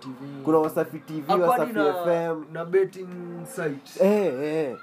Kuna 0.45 0.57
wasafi 0.57 0.99
tv 0.99 1.33
wasafi 1.33 1.73
na, 1.73 1.93
fm 1.93 2.43
na 2.53 2.65
betting 2.65 3.07
site 3.45 4.03
eh, 4.05 4.33
eh. 4.43 4.77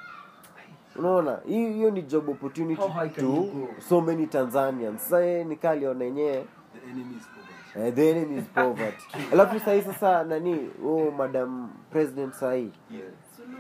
unaona 0.97 1.39
hiyo 1.47 1.91
ni 1.91 2.03
job 2.03 2.29
opportunity 2.29 2.83
to 3.21 3.47
so 3.89 4.01
many 4.01 4.27
tanzanians 4.27 5.09
sae 5.09 5.27
yeye 5.27 5.45
ni 5.45 5.57
kali 5.57 5.77
aliona 5.87 6.05
yenyewe 6.05 6.45
The 6.75 6.91
enemy 6.91 7.15
is 7.17 7.25
poverty. 7.27 7.89
eh, 7.89 7.95
the 7.95 8.11
enemy 8.11 8.39
is 8.39 8.45
poverty. 8.55 9.05
Alafu 9.33 9.61
sahii 9.61 9.83
sasa 9.83 10.25
nani 10.25 10.71
oh, 10.87 11.11
madam 11.11 11.71
president 11.91 12.35
sahii 12.35 12.71
Yeah. 12.91 13.07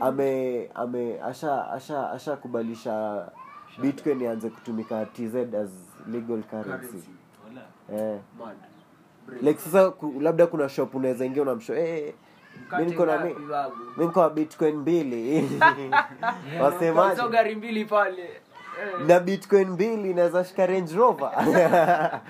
ame 0.00 0.70
ame 0.74 1.20
asha 1.22 1.70
asha 1.70 2.10
ashakubalisha 2.10 3.26
bitcoin 3.80 4.20
ianze 4.20 4.50
kutumika 4.50 5.06
tz 5.06 5.34
as 5.54 5.70
legal 6.12 6.42
currency. 6.42 7.02
Eh. 7.92 8.18
Like 9.42 9.60
sasa 9.60 9.90
ku, 9.90 10.20
labda 10.20 10.46
kuna 10.46 10.68
shop 10.68 10.94
unaweza 10.94 11.24
ingia 11.24 11.42
unamsho 11.42 11.74
eh, 11.74 12.14
mi 12.78 12.84
niko 12.84 13.06
na 13.06 13.18
mi 13.24 13.34
niko 13.96 14.22
na 14.22 14.28
bitcoin 14.30 14.76
mbili. 14.76 15.48
Wasemaje? 16.62 17.28
Gari 17.30 17.54
mbili 17.54 17.84
pale. 17.84 18.22
Eh. 18.22 19.06
na 19.06 19.20
bitcoin 19.20 19.68
mbili 19.70 20.10
inaweza 20.10 20.44
shika 20.44 20.66
range 20.66 20.94
rover. 20.96 21.30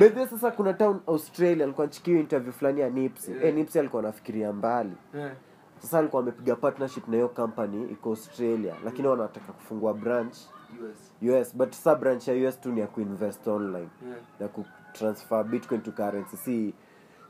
Bedhe 0.00 0.26
sasa 0.26 0.50
kuna 0.50 0.72
town 0.72 1.00
australia 1.06 1.64
alikuwa 1.64 1.86
nchikiwa 1.86 2.20
interview 2.20 2.52
fulani 2.52 2.80
ya 2.80 2.90
nipsy 2.90 3.30
Yeah. 3.32 3.44
e, 3.44 3.52
nipsy 3.52 3.78
alikuwa 3.78 4.02
anafikiria 4.02 4.52
mbali. 4.52 4.92
Yeah. 5.14 5.30
sasa 5.78 5.98
alikuwa 5.98 6.22
amepiga 6.22 6.56
partnership 6.56 7.08
na 7.08 7.14
hiyo 7.14 7.28
company 7.28 7.92
iko 7.92 8.08
australia 8.10 8.74
lakini 8.84 9.08
wanataka 9.08 9.52
kufungua 9.52 9.94
branch 9.94 10.36
US. 10.80 11.48
us 11.48 11.56
but 11.56 11.72
sa 11.74 11.94
branch 11.94 12.28
ya 12.28 12.48
us 12.48 12.60
tu 12.60 12.72
ni 12.72 12.80
ya 12.80 12.86
kuinvest 12.86 13.46
online. 13.48 13.88
Yeah. 14.06 14.18
na 14.40 14.48
kutransfer 14.48 15.44
bitcoin 15.44 15.80
to 15.82 15.92
currency. 15.92 16.36
Si 16.36 16.74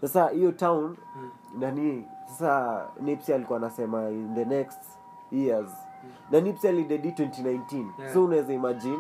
sasa 0.01 0.28
hiyo 0.28 0.53
town 0.53 0.97
nani 1.59 2.05
sasa 2.28 2.82
nipsi 3.01 3.32
alikuwa 3.32 3.59
anasema 3.59 4.11
in 4.11 4.34
the 4.34 4.45
next 4.45 4.80
years. 5.32 5.70
Na 6.30 6.41
nipsi 6.41 6.68
alidedi 6.68 7.09
2019 7.11 7.84
Yeah. 7.99 8.12
so 8.14 8.24
unaweza 8.24 8.53
imagine 8.53 8.99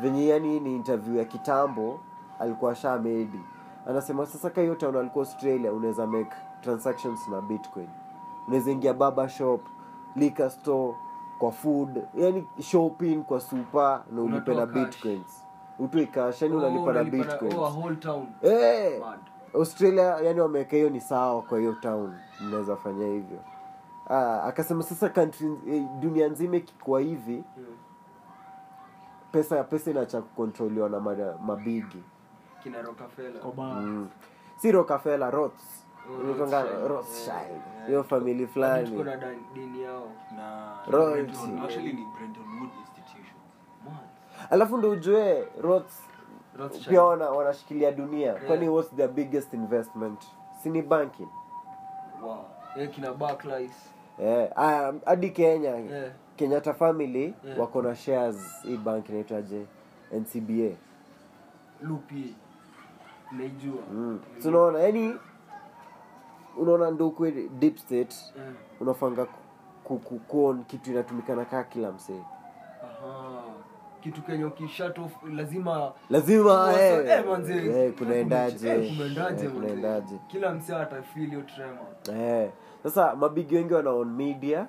venye 0.00 0.26
yani 0.26 0.60
ni 0.60 0.76
interview 0.76 1.16
ya 1.16 1.24
kitambo 1.24 2.00
alikuwa 2.40 2.74
sha 2.74 2.98
medi 2.98 3.40
anasema 3.86 4.26
sasa 4.26 4.50
ka 4.50 4.60
hiyo 4.60 4.74
town 4.74 4.96
alikuwa 4.96 5.24
australia 5.24 5.72
unaweza 5.72 6.06
make 6.06 6.30
transactions 6.60 7.28
na 7.28 7.40
bitcoin. 7.40 7.88
Unaweza 8.48 8.70
ingia 8.70 8.94
baba 8.94 9.28
shop 9.28 9.60
liquor 10.16 10.50
store 10.50 10.94
kwa 11.38 11.52
food 11.52 12.02
yani 12.14 12.46
shopping 12.60 13.16
kwa 13.22 13.40
super 13.40 14.02
na 14.12 14.22
ulipe 14.22 14.54
na 14.54 14.66
bitcoins 14.66 15.44
utoe 15.78 16.06
cash 16.06 16.42
yani 16.42 16.54
Oh, 16.54 16.58
unalipa 16.58 16.92
na 16.92 17.04
bitcoins 17.04 17.54
oh, 17.54 17.70
whole 17.70 17.96
town. 17.96 18.26
Eh, 18.42 19.02
australia 19.54 20.02
yani 20.02 20.40
wameweka 20.40 20.76
hiyo 20.76 20.90
ni 20.90 21.00
sawa 21.00 21.42
kwa 21.42 21.58
hiyo 21.58 21.72
town 21.72 22.14
mnaweza 22.40 22.76
fanya 22.76 23.06
hivyo 23.06 23.38
ah, 24.10 24.42
akasema 24.42 24.82
sasa 24.82 25.08
country, 25.08 25.50
eh, 25.68 25.84
dunia 26.00 26.28
nzima 26.28 26.56
ikikuwa 26.56 27.00
hivi 27.00 27.32
Yeah. 27.32 27.70
pesa 29.32 29.64
pesa 29.64 29.90
inacha 29.90 30.22
kukontroliwa 30.22 30.88
na 30.88 31.00
mabigi 31.40 32.02
Kina 32.62 32.82
Rockefeller. 32.82 33.42
Mm. 33.56 34.08
si 34.56 34.72
rockefeller 34.72 35.30
roths 35.30 35.85
Inaitwanga 36.24 36.62
Rothschild. 36.88 37.60
hiyo 37.86 38.04
famili 38.04 38.46
fulani 38.46 39.04
alafu 44.50 44.76
ndo 44.76 44.90
ujue 44.90 45.48
roths 45.62 46.02
pia 46.88 47.02
wana, 47.02 47.30
wanashikilia 47.30 47.92
dunia 47.92 48.26
Yeah. 48.32 48.46
kwani 48.46 48.68
what's 48.68 48.94
their 48.96 49.08
biggest 49.08 49.54
investment 49.54 50.24
sini 50.62 50.82
banking 50.82 51.28
Wow. 52.22 52.44
Eh, 52.76 52.90
kina 52.90 53.12
Barclays. 53.12 53.72
Eh, 54.22 54.48
ah, 54.56 54.92
hadi 55.04 55.30
kenya 55.30 55.70
Yeah. 55.70 56.10
kenyatta 56.36 56.74
family 56.74 57.34
Yeah. 57.44 57.58
wako 57.58 57.82
na 57.82 57.94
shares 57.94 58.62
hii 58.62 58.76
bank 58.76 59.08
inaitwaje 59.08 59.66
ncba 60.12 60.76
Lupi. 61.82 62.34
Naijua. 63.32 63.82
mm. 63.92 64.20
yani 64.80 65.14
unaona 66.56 66.90
ndo 66.90 67.08
ukwe 67.08 67.30
deep 67.58 67.76
state 67.78 68.14
Eh. 68.38 68.52
unafanga 68.80 69.24
ku- 69.24 69.38
ku- 69.84 69.98
ku- 69.98 70.18
kuon 70.18 70.64
kitu 70.64 70.90
inatumikana 70.90 71.44
kaa 71.44 71.62
kila 71.64 71.92
msee. 71.92 72.22
Kitu 74.00 74.22
kenye 74.22 74.44
ukishut 74.44 74.98
lazima 75.34 75.92
lazima 76.10 76.72
eh, 76.80 77.08
eh, 77.10 77.26
manze, 77.26 77.54
eh, 77.84 77.92
kunaendaje? 77.98 78.68
Eh, 78.68 78.92
kunaendaje, 78.96 79.44
eh, 79.46 79.52
kunaendaje? 79.52 80.18
Kila 80.28 80.52
msee 80.52 80.76
atafeel 80.76 81.26
hiyo 81.28 81.42
tremor 81.42 81.86
Eh, 82.20 82.50
sasa 82.82 83.16
mabigi 83.16 83.54
wengi 83.54 83.74
wana 83.74 83.90
on 83.90 84.08
media. 84.10 84.66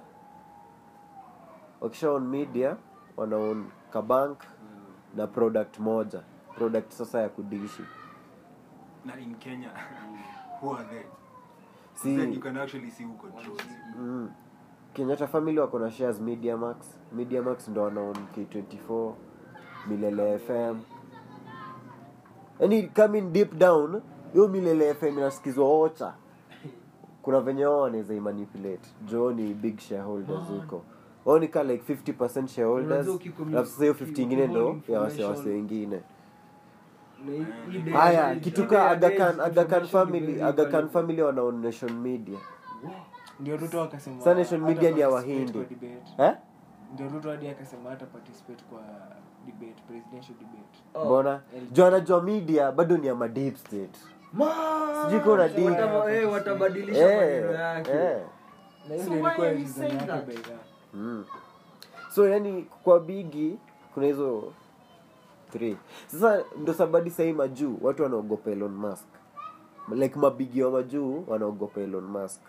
Wakisha 1.82 2.12
on 2.12 2.28
media 2.28 2.76
wana 3.18 3.38
on 3.38 3.66
kabank 3.94 4.40
na 5.16 5.28
product 5.28 5.80
moja. 5.80 6.22
Product 6.56 6.92
sasa 6.92 7.22
ya 7.22 7.30
kudishi. 7.30 7.84
Na 9.06 9.20
in 9.20 9.36
Kenya, 9.36 9.70
who 10.62 10.74
are 10.76 10.84
they? 10.86 11.04
Si 11.98 12.16
Then 12.18 12.34
you 12.34 12.40
can 12.40 12.58
actually 12.58 12.92
see 12.92 13.04
who 13.06 13.14
controls 13.14 13.60
it. 13.60 13.98
mm, 14.00 14.30
kenyatta 14.94 15.28
family 15.28 15.60
wako 15.60 15.80
na 15.80 15.92
shares 15.92 16.22
media 16.22 16.58
max 16.58 16.78
media 17.14 17.42
max 17.42 17.68
ndo 17.68 17.82
wana 17.84 18.02
own 18.02 18.16
k24 18.38 19.14
milele 19.88 20.40
fm 20.40 20.80
yani 22.60 22.84
coming 22.88 23.22
deep 23.22 23.54
down 23.58 24.02
hiyo 24.34 24.48
milele 24.48 24.94
fm 24.94 25.08
inasikizwa 25.18 25.80
ocha 25.80 26.14
kuna 27.22 27.40
venye 27.42 27.66
wao 27.66 27.82
wanaweza 27.82 28.14
imanipulate 28.14 28.90
jo 29.06 29.32
ni 29.32 29.54
big 29.54 29.80
shareholders 29.80 30.48
huko. 30.50 30.84
Wao 31.26 31.40
ni 31.40 31.48
ka 31.48 31.64
like 31.64 31.94
50 31.94 32.48
shareholders. 32.48 33.08
Alafu 33.52 33.70
sasa 33.70 33.82
hiyo 33.84 33.94
50 33.94 34.22
ingine 34.22 34.48
ndo 34.48 34.78
ya 34.88 35.00
wasiwasi 35.02 35.50
wengine. 35.50 35.96
day- 35.96 36.02
haya 37.94 38.36
kituka 38.36 38.90
agakan 38.92 39.88
family 39.88 40.42
agakan 40.42 40.90
family 40.90 41.22
wana 41.22 41.42
own 41.42 41.62
nation 41.62 41.92
media 41.94 42.40
ndio 43.40 43.58
ruto 43.58 43.82
akasema 43.84 44.22
Sa 44.22 44.34
nation 44.34 44.62
media 44.62 44.92
ni 44.92 45.00
ya 45.00 45.10
Wahindi. 45.10 45.60
kwa 46.18 46.26
eh 46.28 46.36
ndio 46.94 47.10
ruto 47.10 47.30
hadi 47.30 47.48
akasema 47.50 47.90
hata 47.90 48.06
participate 48.06 48.64
kwa 48.70 48.80
debate 49.46 49.82
presidential 49.88 50.38
debate 50.38 50.78
Oh. 50.94 51.06
mbona 51.06 51.42
juu 51.72 51.86
anajua 51.86 52.22
media 52.22 52.72
bado 52.72 52.98
ni 52.98 53.08
ya 53.08 53.16
ma 53.16 53.28
deep 53.28 53.56
state 53.58 53.98
Sijui 55.04 55.20
kuna 55.20 55.44
Wataba- 55.44 56.06
deep. 56.08 56.24
eh, 56.24 56.32
watabadilisha 56.32 57.12
eh, 57.14 57.44
maneno 57.46 57.52
yake 57.64 57.92
eh. 57.92 58.18
na 58.90 58.96
hiyo 58.96 59.06
So 59.06 59.10
ndio 59.12 59.20
ilikuwa 59.28 59.50
reason 59.50 59.86
yake 59.86 60.22
by 60.28 60.38
mm. 60.94 61.26
so 62.10 62.28
yani 62.30 62.68
kwa 62.84 63.00
bigi 63.00 63.58
kuna 63.94 64.06
hizo 64.06 64.54
sasa 66.08 66.44
ndo 66.62 66.74
sabadi 66.74 67.10
sahii 67.10 67.34
majuu 67.34 67.78
watu 67.82 68.04
wanaogopa 68.04 68.52
elon 68.52 68.72
musk. 68.76 69.06
Like 69.96 70.20
mabigi 70.20 70.64
wa 70.64 70.72
majuu 70.72 71.24
wanaogopa 71.28 71.82
elon 71.82 72.04
musk. 72.04 72.42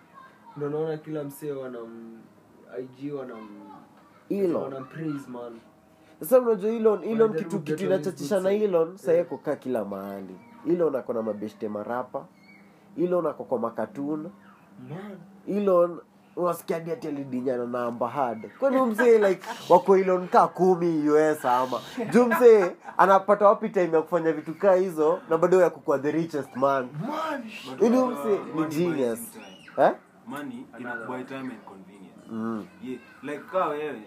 Ndo 0.57 0.69
naona 0.71 0.97
kila 0.97 1.25
msee 1.25 1.53
wanam 1.53 2.19
ig 2.81 3.15
wanam 3.15 3.49
Elon. 4.29 4.75
sasa 6.21 6.41
unajua 6.41 6.71
elon 6.71 7.05
elon 7.05 7.35
kitu 7.35 7.61
kitu 7.61 7.85
inachachisha 7.85 8.41
na 8.41 8.51
elon 8.51 8.97
sahii 8.97 9.17
Yeah. 9.17 9.29
kukaa 9.29 9.57
kila 9.57 9.85
mahali. 9.85 10.37
Elon 10.69 10.97
ako 10.97 11.13
na 11.13 11.23
mabeshte 11.23 11.69
marapa. 11.69 12.27
Elon 12.99 13.27
ako 13.27 13.45
kwa 13.45 13.59
makatun 13.59 14.31
elon 15.49 16.01
unasikia 16.39 16.77
hadi 16.77 16.91
ati 16.93 17.09
alidinyana 17.09 17.67
na 17.67 17.85
ambahad 17.85 18.51
kwani 18.59 18.81
msee 18.81 19.19
like 19.29 19.43
wako 19.69 19.97
kumi 20.55 21.11
us 21.11 21.45
ama 21.45 21.81
juu 22.11 22.25
msee 22.27 22.71
anapata 22.99 23.47
wapi 23.49 23.69
time 23.69 23.91
ya 23.97 24.03
kufanya 24.03 24.33
vitu 24.33 24.55
kaa 24.55 24.75
hizo 24.75 25.21
na 25.31 25.39
bado 25.39 25.61
ya 25.61 25.71
kukua 25.71 25.99
the 25.99 26.11
richest 26.13 26.57
man 26.57 26.89
man 27.09 27.51
Ili 27.81 27.97
uh, 27.99 28.09
mse 28.11 28.39
ni 28.55 28.65
genius. 28.65 29.21
eh? 29.79 29.93
Money 30.27 30.67
inakubuy 30.79 31.23
time 31.25 31.39
and 31.41 31.65
convenience. 31.65 32.29
mm. 32.31 32.67
Ye- 32.85 33.01
like 33.23 33.43
kaa 33.53 33.67
wewe 33.69 34.03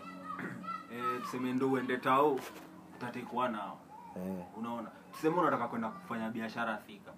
eh, 0.93 1.21
tuseme 1.21 1.53
ndo 1.53 1.67
uende 1.71 1.97
tao 1.97 2.39
utatekwa 2.97 3.49
nao 3.49 3.77
eh. 4.15 4.43
unaona 4.57 4.87
tuseme 5.13 5.35
unataka 5.39 5.67
kwenda 5.67 5.89
kufanya 5.89 6.29
biashara 6.29 6.77
thika 6.77 7.11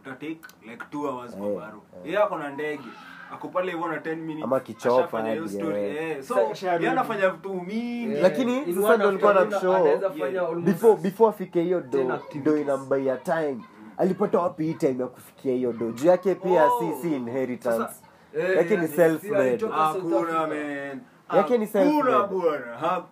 utatake 0.00 0.38
like 0.62 0.84
two 0.90 1.00
hours 1.08 1.36
kwa 1.36 1.48
baru 1.60 1.82
eh. 1.96 2.00
yeye 2.06 2.18
ako 2.18 2.38
na 2.38 2.50
ndege 2.50 2.84
ako 3.32 3.48
pale 3.48 3.72
hivyo 3.72 3.88
na 3.88 3.96
10 3.96 4.16
minutes. 4.16 4.44
Ama 4.44 4.60
kichopa 4.60 5.22
hiyo 5.28 5.42
hadi, 5.42 5.54
story. 5.58 5.80
eh. 5.84 6.10
eh 6.10 6.22
so 6.22 6.40
yeye 6.66 6.90
anafanya 6.90 7.30
vitu 7.30 7.54
mingi. 7.54 8.10
Yeah. 8.10 8.22
Lakini 8.22 8.74
sasa 8.74 8.96
ndo 8.96 9.08
alikuwa 9.08 9.34
na 9.44 9.60
show 9.60 9.86
yeah, 9.86 10.54
before 10.54 10.96
before 11.02 11.30
afike 11.30 11.62
hiyo 11.62 11.80
do 11.80 11.98
10 12.02 12.12
activities. 12.14 12.44
do 12.44 12.56
inambaia 12.58 13.16
time. 13.16 13.58
Alipata 13.96 14.38
wapi 14.38 14.64
hii 14.64 14.74
time 14.74 14.96
ya 15.02 15.06
kufikia 15.06 15.52
hiyo 15.54 15.72
do 15.72 15.92
juu 15.92 16.06
yake 16.08 16.34
pia 16.34 16.66
Oh. 16.66 16.80
si 16.80 17.02
si 17.02 17.16
inheritance. 17.16 17.78
Sasa, 17.78 17.94
Eh, 18.38 18.56
lakini 18.56 18.80
ni 18.82 18.88
self-made. 18.88 19.66
hakuna 19.70 20.46
man. 20.46 21.00
Yake 21.34 21.58
ni 21.58 21.66
self-made. 21.66 22.26
Bwana. 22.34 23.02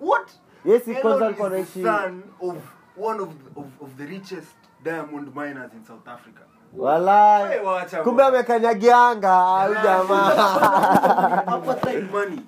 What? 0.00 0.30
Yes 0.64 0.82
kwanza 1.02 1.16
is 1.16 1.22
alikuwa 1.22 1.50
the 1.50 1.54
anaishi 1.56 1.82
son 1.82 2.22
of 2.40 2.56
one 2.98 3.20
of 3.22 3.28
of, 3.56 3.64
of 3.80 3.88
the 3.96 4.06
richest 4.06 4.54
diamond 4.84 5.36
miners 5.36 5.72
in 5.74 5.84
South 5.84 6.08
Africa 6.08 6.40
walai 6.76 7.60
kumbe 8.04 8.22
amekanyagianga 8.24 9.32
au 9.36 9.74
jamaa? 9.74 11.44
Apartheid 11.46 12.10
money. 12.12 12.40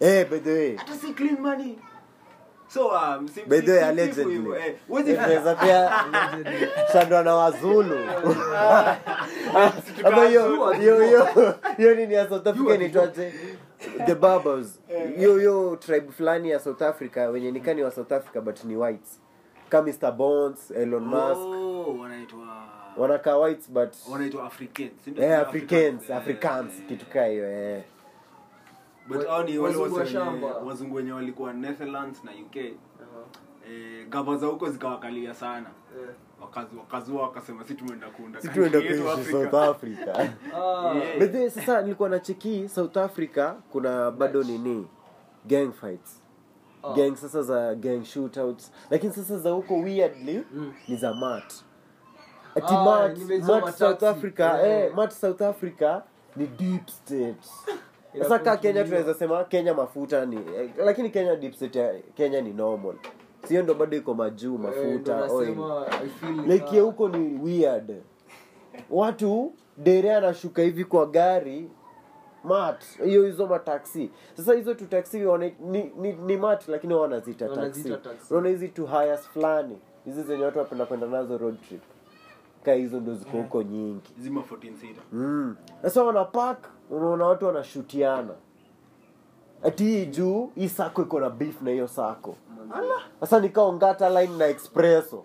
Eh, 0.00 0.26
by 0.30 0.38
the 0.38 0.52
way. 0.52 0.76
hata 0.76 0.94
si 0.94 1.12
clean 1.12 1.40
money. 1.40 1.78
So 2.68 2.88
um, 2.88 3.28
si, 3.28 3.42
By 3.44 3.60
the 3.60 3.72
way, 3.72 3.78
si- 3.80 3.84
si- 3.84 3.88
allegedly. 3.90 4.32
hivyo, 4.34 4.56
eh, 4.56 4.74
huwezi- 4.88 5.10
Inaweza 5.14 5.54
pia 5.54 5.92
shandwa 6.92 7.22
na 7.22 7.34
wazulu. 7.34 7.98
Ama 10.04 10.24
hiyo 10.24 10.72
hiyo 10.72 11.00
hiyo 11.02 11.28
hiyo 11.76 11.94
nini 11.94 12.14
ya 12.14 12.28
south 12.28 12.46
africa 12.46 12.74
inaitwaje 12.74 13.32
the 14.06 14.14
barbers 14.14 14.80
hiyo 15.16 15.36
hiyo 15.38 15.76
tribe 15.76 16.12
fulani 16.12 16.50
ya 16.50 16.60
south 16.60 16.82
africa 16.82 17.16
wenye 17.32 17.50
nikani 17.50 17.82
wa 17.82 17.90
south 17.90 18.12
africa 18.12 18.40
but 18.40 18.64
ni 18.64 18.76
whites. 18.76 19.20
Kama 19.68 19.88
mr 19.92 20.12
bonds 20.12 20.70
elon 20.70 21.04
musk. 21.04 21.40
Oh, 21.40 21.96
wanaitwa 22.00 22.46
wanakaa 22.96 23.36
whites 23.36 23.70
but 23.70 23.94
wanaitwa 24.12 24.44
africans 24.46 24.92
eh, 25.18 25.38
africans 25.38 26.10
eh, 26.10 26.16
africans 26.16 26.72
eh, 26.80 26.86
kitu 26.88 27.06
kaa 27.06 27.24
hiyo 27.26 27.50
eh. 27.52 27.82
but 29.08 29.26
hao 29.26 29.42
ni 29.44 29.58
wale 29.58 29.76
Wazungu 29.76 29.98
wenye- 29.98 30.10
shamba. 30.10 30.46
wazungu 30.48 30.94
wenye 30.94 31.12
walikuwa 31.12 31.52
netherlands 31.52 32.24
na 32.24 32.30
uk 32.46 32.56
eh, 32.56 34.08
gava 34.08 34.36
za 34.36 34.46
huko 34.46 34.70
zikawakalia 34.70 35.34
sana. 35.34 35.70
Yeah. 35.98 36.14
wakazua 36.78 37.22
wakasema 37.22 37.64
si 37.64 37.74
tumeenda 37.74 38.06
kuunda 38.10 38.40
si 38.40 38.48
country 38.48 38.70
tuende 38.70 38.88
yetu 38.88 39.04
kuishi 39.04 39.30
south 39.30 39.54
africa. 39.54 40.08
Ah, 40.54 40.94
Yeah. 41.20 41.50
Sasa 41.50 41.82
nilikuwa 41.82 42.08
na 42.08 42.18
cheki 42.18 42.68
south 42.68 42.96
africa 42.96 43.52
kuna 43.72 44.10
bado 44.10 44.42
nini? 44.42 44.86
Gang 45.46 45.72
fights. 45.72 46.22
Oh. 46.82 46.94
gang 46.94 47.16
sasa 47.16 47.42
za 47.42 47.74
gang 47.74 48.04
shootouts. 48.04 48.72
Lakini 48.90 49.12
sasa 49.12 49.38
za 49.38 49.50
huko 49.50 49.74
weirdly 49.74 50.42
ni 50.88 50.96
za 50.96 51.14
mat 51.14 51.54
ati 52.54 52.74
Ah, 52.74 52.84
mat, 52.84 53.18
mat 53.62 53.74
south 53.74 54.02
africa 54.02 54.40
yeah. 54.40 54.84
eh, 54.84 54.94
mat 54.94 55.12
south 55.12 55.42
africa 55.42 56.02
ni 56.36 56.46
deep 56.46 56.88
state. 56.88 57.46
Sasa 58.18 58.38
ka 58.38 58.56
kenya 58.56 58.84
tunaweza 58.84 59.14
sema 59.14 59.44
kenya 59.44 59.74
mafuta 59.74 60.26
ni 60.26 60.36
eh, 60.36 60.70
lakini 60.76 61.10
kenya 61.10 61.36
deep 61.36 61.54
state 61.54 61.76
ya 61.76 61.94
kenya 62.14 62.40
ni 62.40 62.52
normal. 62.52 62.94
Sio 63.48 63.62
ndo 63.62 63.74
bado 63.74 63.96
iko 63.96 64.14
majuu 64.14 64.54
eh, 64.54 64.60
mafuta 64.60 65.28
feel 66.20 66.46
like 66.46 66.76
ya 66.76 66.82
huko 66.82 67.08
ni 67.08 67.38
weird. 67.42 67.92
Watu 68.90 69.52
dere 69.76 70.14
anashuka 70.14 70.62
hivi 70.62 70.84
kwa 70.84 71.06
gari 71.06 71.70
mat 72.44 72.84
hiyo 73.04 73.24
hizo 73.26 73.46
mataksi 73.46 74.10
sasa 74.34 74.54
hizo 74.54 74.74
tu 74.74 74.86
taksi 74.86 75.18
ni, 75.20 75.92
ni, 75.96 76.12
ni 76.12 76.36
mat 76.36 76.68
lakini 76.68 76.94
wanazita 76.94 77.48
taksi 77.48 77.94
unaona 78.30 78.48
hizi 78.48 78.68
tu 78.68 78.86
hayas 78.86 79.28
fulani 79.28 79.78
hizi 80.04 80.22
zenye 80.22 80.44
watu 80.44 80.58
wapenda 80.58 80.86
kwenda 80.86 81.06
nazo 81.06 81.38
road 81.38 81.56
trip 81.68 81.82
ka 82.64 82.72
hizo 82.72 83.00
ndo 83.00 83.14
ziko 83.14 83.36
huko 83.36 83.62
nyingi. 83.62 84.14
Zima 84.18 84.40
14 84.40 84.60
seater. 84.80 85.02
Mm. 85.12 85.56
sasa 85.82 86.02
wana 86.04 86.24
park 86.24 86.58
unaona 86.90 87.26
watu 87.26 87.46
wanashutiana. 87.46 88.34
Ati 89.62 89.84
hii 89.84 90.06
juu 90.06 90.50
hii 90.54 90.68
sako 90.68 91.02
iko 91.02 91.20
na 91.20 91.30
beef 91.30 91.62
na 91.62 91.70
hiyo 91.70 91.88
sako. 91.88 92.36
Sasa 93.20 93.40
nikaongata 93.40 94.08
line 94.22 94.36
na 94.36 94.46
expresso. 94.46 95.22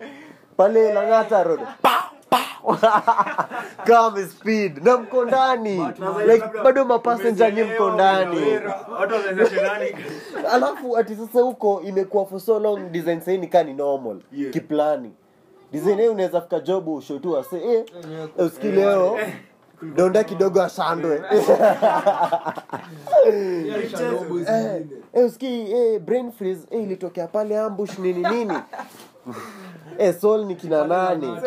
Pale 0.56 0.92
langata 0.92 1.42
road. 1.42 1.60
Pa, 1.82 2.10
pa. 2.30 2.40
kama 3.86 4.26
speed. 4.26 4.84
Na 4.84 4.96
mko 4.96 5.24
ndani. 5.24 5.86
Like 6.26 6.44
bado 6.64 6.84
mapasenja 6.84 7.50
ni 7.50 7.62
mko 7.64 7.90
ndani. 7.90 8.40
alafu 10.52 10.96
ati 10.96 11.16
sasa 11.16 11.40
huko 11.40 11.82
imekuwa 11.82 12.26
for 12.26 12.40
so 12.40 12.58
long 12.58 12.90
design 12.92 13.40
nikaa 13.40 13.62
ni 13.62 13.74
normal. 13.74 14.16
Yeah. 14.32 14.52
kiplani 14.52 15.12
design 15.72 16.00
hii 16.00 16.08
unaweza 16.08 16.40
fika 16.40 16.60
job 16.60 16.88
ushotua 16.88 17.44
se 17.44 17.56
eh, 17.56 17.84
eh, 18.38 18.64
leo. 18.74 19.18
donda 19.82 20.24
kidogo 20.24 20.62
ashandwe. 20.62 21.22
Eh, 23.26 23.66
eh, 25.12 25.32
eh, 25.42 26.00
brain 26.00 26.32
freeze 26.32 26.66
eh, 26.70 26.82
ilitokea 26.82 27.26
pale 27.26 27.58
ambush 27.58 27.98
nini 27.98 28.22
nini. 28.30 28.54
Eh, 29.98 30.14
sol 30.20 30.44
ni 30.46 30.54
kina 30.56 30.84
nani. 30.86 31.38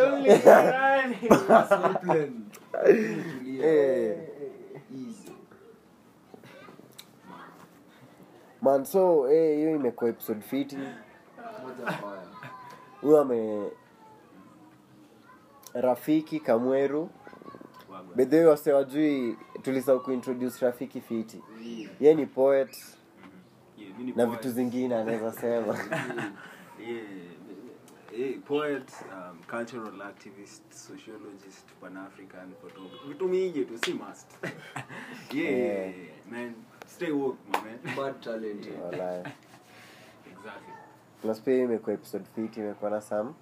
Eh. 3.64 4.18
Man 8.62 8.86
so 8.86 9.28
eh, 9.32 9.62
imekuwa 9.76 10.10
episode 10.10 10.42
fiti. 10.42 10.78
Huyo 13.02 13.22
ame 13.22 13.62
rafiki 15.74 16.40
kamweru 16.40 17.10
bedhe 18.16 18.46
wase 18.46 18.74
wajui 18.74 19.38
tulisau 19.62 20.00
kuintroduce 20.04 20.66
rafiki 20.66 21.02
fiti 21.02 21.42
ye 22.00 22.14
ni 22.16 22.26
poet 22.26 22.78
mm-hmm. 23.78 24.14
na 24.16 24.26
vitu 24.26 24.52
zingine 24.52 24.96
anaweza 24.96 25.32
sema 25.42 25.78
Yeah, 26.88 27.02
yeah, 28.30 28.40
poet, 28.46 28.92
um, 29.14 29.38
cultural 29.48 30.02
activist, 30.02 30.64
sociologist, 30.74 31.66
pan-African 31.82 32.54
photographer. 32.62 33.08
Vitu 33.08 33.28
mingi 33.28 33.66
tu, 33.66 33.78
si 33.86 33.94
must. 33.94 34.28
yeah, 35.34 35.52
Yeah. 35.52 35.94
man. 36.32 36.56
Stay 36.88 37.12
woke, 37.12 37.38
my 37.54 37.60
man. 37.62 37.96
Bad 37.96 38.22
talent. 38.22 38.66
Walai. 38.84 39.20
Exactly. 40.32 40.74
plus 41.22 41.40
pia 41.42 41.64
imekuwa 41.64 41.94
episode 41.94 42.26
fiti 42.36 42.60
imekuwa 42.60 42.92
na 42.92 43.02
some 43.02 43.34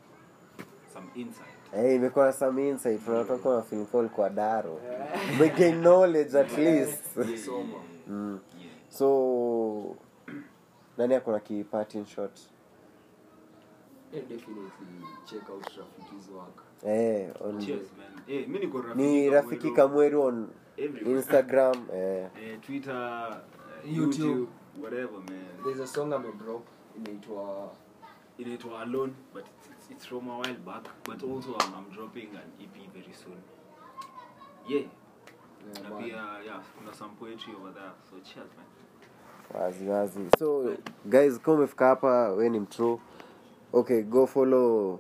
Some 0.94 1.08
insight. 1.16 1.59
Eh, 1.76 1.96
imekuwa 1.96 2.26
na 2.26 2.34
some 2.34 2.70
insight 2.70 3.06
tunatoka 3.06 3.50
na 3.50 3.62
film 3.62 3.86
kwa 4.10 4.30
daro 4.30 4.80
we 5.40 5.50
gain 5.50 5.76
knowledge 5.82 6.40
at 6.40 6.58
least 6.58 7.18
mm. 8.08 8.40
So 8.90 9.96
nani 10.98 11.20
shot 12.06 12.32
Yeah, 14.12 14.24
definitely 14.24 14.72
check 15.26 15.48
out 15.50 15.64
Rafiki's 15.78 16.30
work. 16.30 16.64
eh, 16.84 17.30
on 17.42 17.60
Cheers, 17.60 17.90
man. 17.98 18.24
Eh, 18.28 18.48
mi 18.48 18.60
niko 18.60 18.82
rafiki 18.82 19.04
ni 19.04 19.30
rafiki 19.30 19.72
Kamweru 19.72 20.24
on 20.24 20.50
everywhere. 20.78 21.18
instagram 21.18 21.76
eh. 21.94 22.28
Eh, 22.44 22.60
Twitter, 22.62 23.42
eh, 23.86 23.98
YouTube. 23.98 24.26
YouTube, 24.26 24.48
whatever, 24.82 25.20
man. 25.20 25.64
There's 25.64 25.80
a 25.80 25.88
song 25.88 26.14
amedrop 26.14 26.64
inaitwa 26.98 27.72
inaitwa 28.38 28.82
alone 28.82 29.14
but 29.34 29.46
it's, 29.46 29.70
it's, 29.90 30.06
from 30.06 30.28
a 30.30 30.38
while 30.38 30.54
back 30.66 30.84
but 31.04 31.24
also 31.24 31.56
I'm, 31.60 31.74
I'm 31.76 31.90
dropping 31.96 32.30
an 32.36 32.52
ep 32.62 32.94
very 32.94 33.14
soon. 33.14 33.42
Yeah. 34.68 34.80
Yeah, 34.80 35.90
na 35.90 35.98
pia 35.98 36.16
uh, 36.18 36.46
yeah 36.46 36.62
kuna 36.78 36.94
some 36.94 37.16
poetry 37.20 37.54
over 37.60 37.72
there 37.72 37.92
so 38.10 38.16
cheers 38.24 38.50
man. 38.58 38.66
Wazi 39.54 39.86
wazi. 39.86 40.30
So 40.40 40.78
guys 41.10 41.40
kama 41.40 41.58
umefika 41.58 41.86
hapa 41.88 42.30
we 42.32 42.50
ni 42.50 42.60
mtru 42.60 43.00
okay 43.74 44.02
go 44.04 44.28
follow 44.28 45.00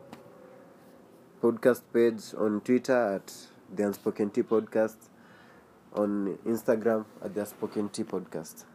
podcast 1.41 1.83
page 1.93 2.35
on 2.37 2.61
twitter 2.61 2.95
at 3.15 3.31
the 3.75 3.83
unspoken 3.85 4.29
tea 4.29 4.43
podcast 4.43 4.97
on 5.95 6.37
instagram 6.45 7.05
at 7.25 7.33
the 7.33 7.39
unspoken 7.39 7.89
tea 7.89 8.03
podcast 8.03 8.65